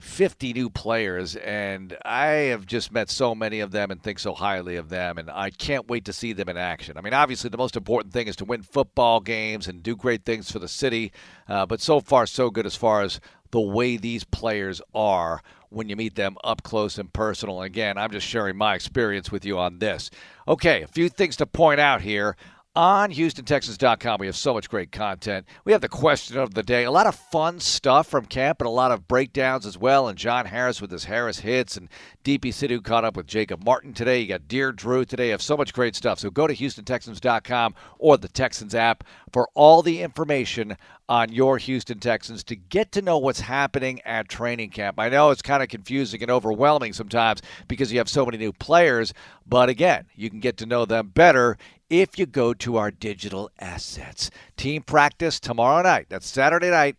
[0.04, 4.34] 50 new players, and I have just met so many of them and think so
[4.34, 6.98] highly of them, and I can't wait to see them in action.
[6.98, 10.26] I mean, obviously, the most important thing is to win football games and do great
[10.26, 11.14] things for the city,
[11.48, 15.88] uh, but so far, so good as far as the way these players are when
[15.88, 17.62] you meet them up close and personal.
[17.62, 20.12] Again, I'm just sharing my experience with you on this.
[20.48, 22.36] Okay, a few things to point out here
[22.76, 24.20] on HoustonTexans.com.
[24.20, 25.46] We have so much great content.
[25.64, 28.68] We have the question of the day, a lot of fun stuff from camp, and
[28.68, 30.08] a lot of breakdowns as well.
[30.08, 31.88] And John Harris with his Harris hits, and
[32.24, 34.22] Deepi Sidhu caught up with Jacob Martin today.
[34.22, 35.28] You got Dear Drew today.
[35.28, 36.20] You have so much great stuff.
[36.20, 40.76] So go to HoustonTexans.com or the Texans app for all the information
[41.10, 45.00] on your Houston Texans to get to know what's happening at training camp.
[45.00, 48.54] I know it's kind of confusing and overwhelming sometimes because you have so many new
[48.54, 49.14] players,
[49.46, 51.58] but again, you can get to know them better
[51.94, 54.32] if you go to our digital assets.
[54.58, 56.08] Team practice tomorrow night.
[56.10, 56.96] That's Saturday night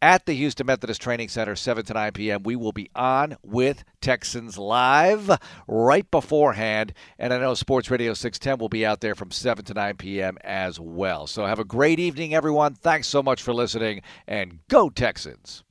[0.00, 2.42] at the Houston Methodist Training Center, 7 to 9 p.m.
[2.42, 5.30] We will be on with Texans Live
[5.68, 6.94] right beforehand.
[7.18, 10.38] And I know Sports Radio 610 will be out there from 7 to 9 p.m.
[10.40, 11.26] as well.
[11.26, 12.72] So have a great evening, everyone.
[12.74, 15.64] Thanks so much for listening, and go Texans.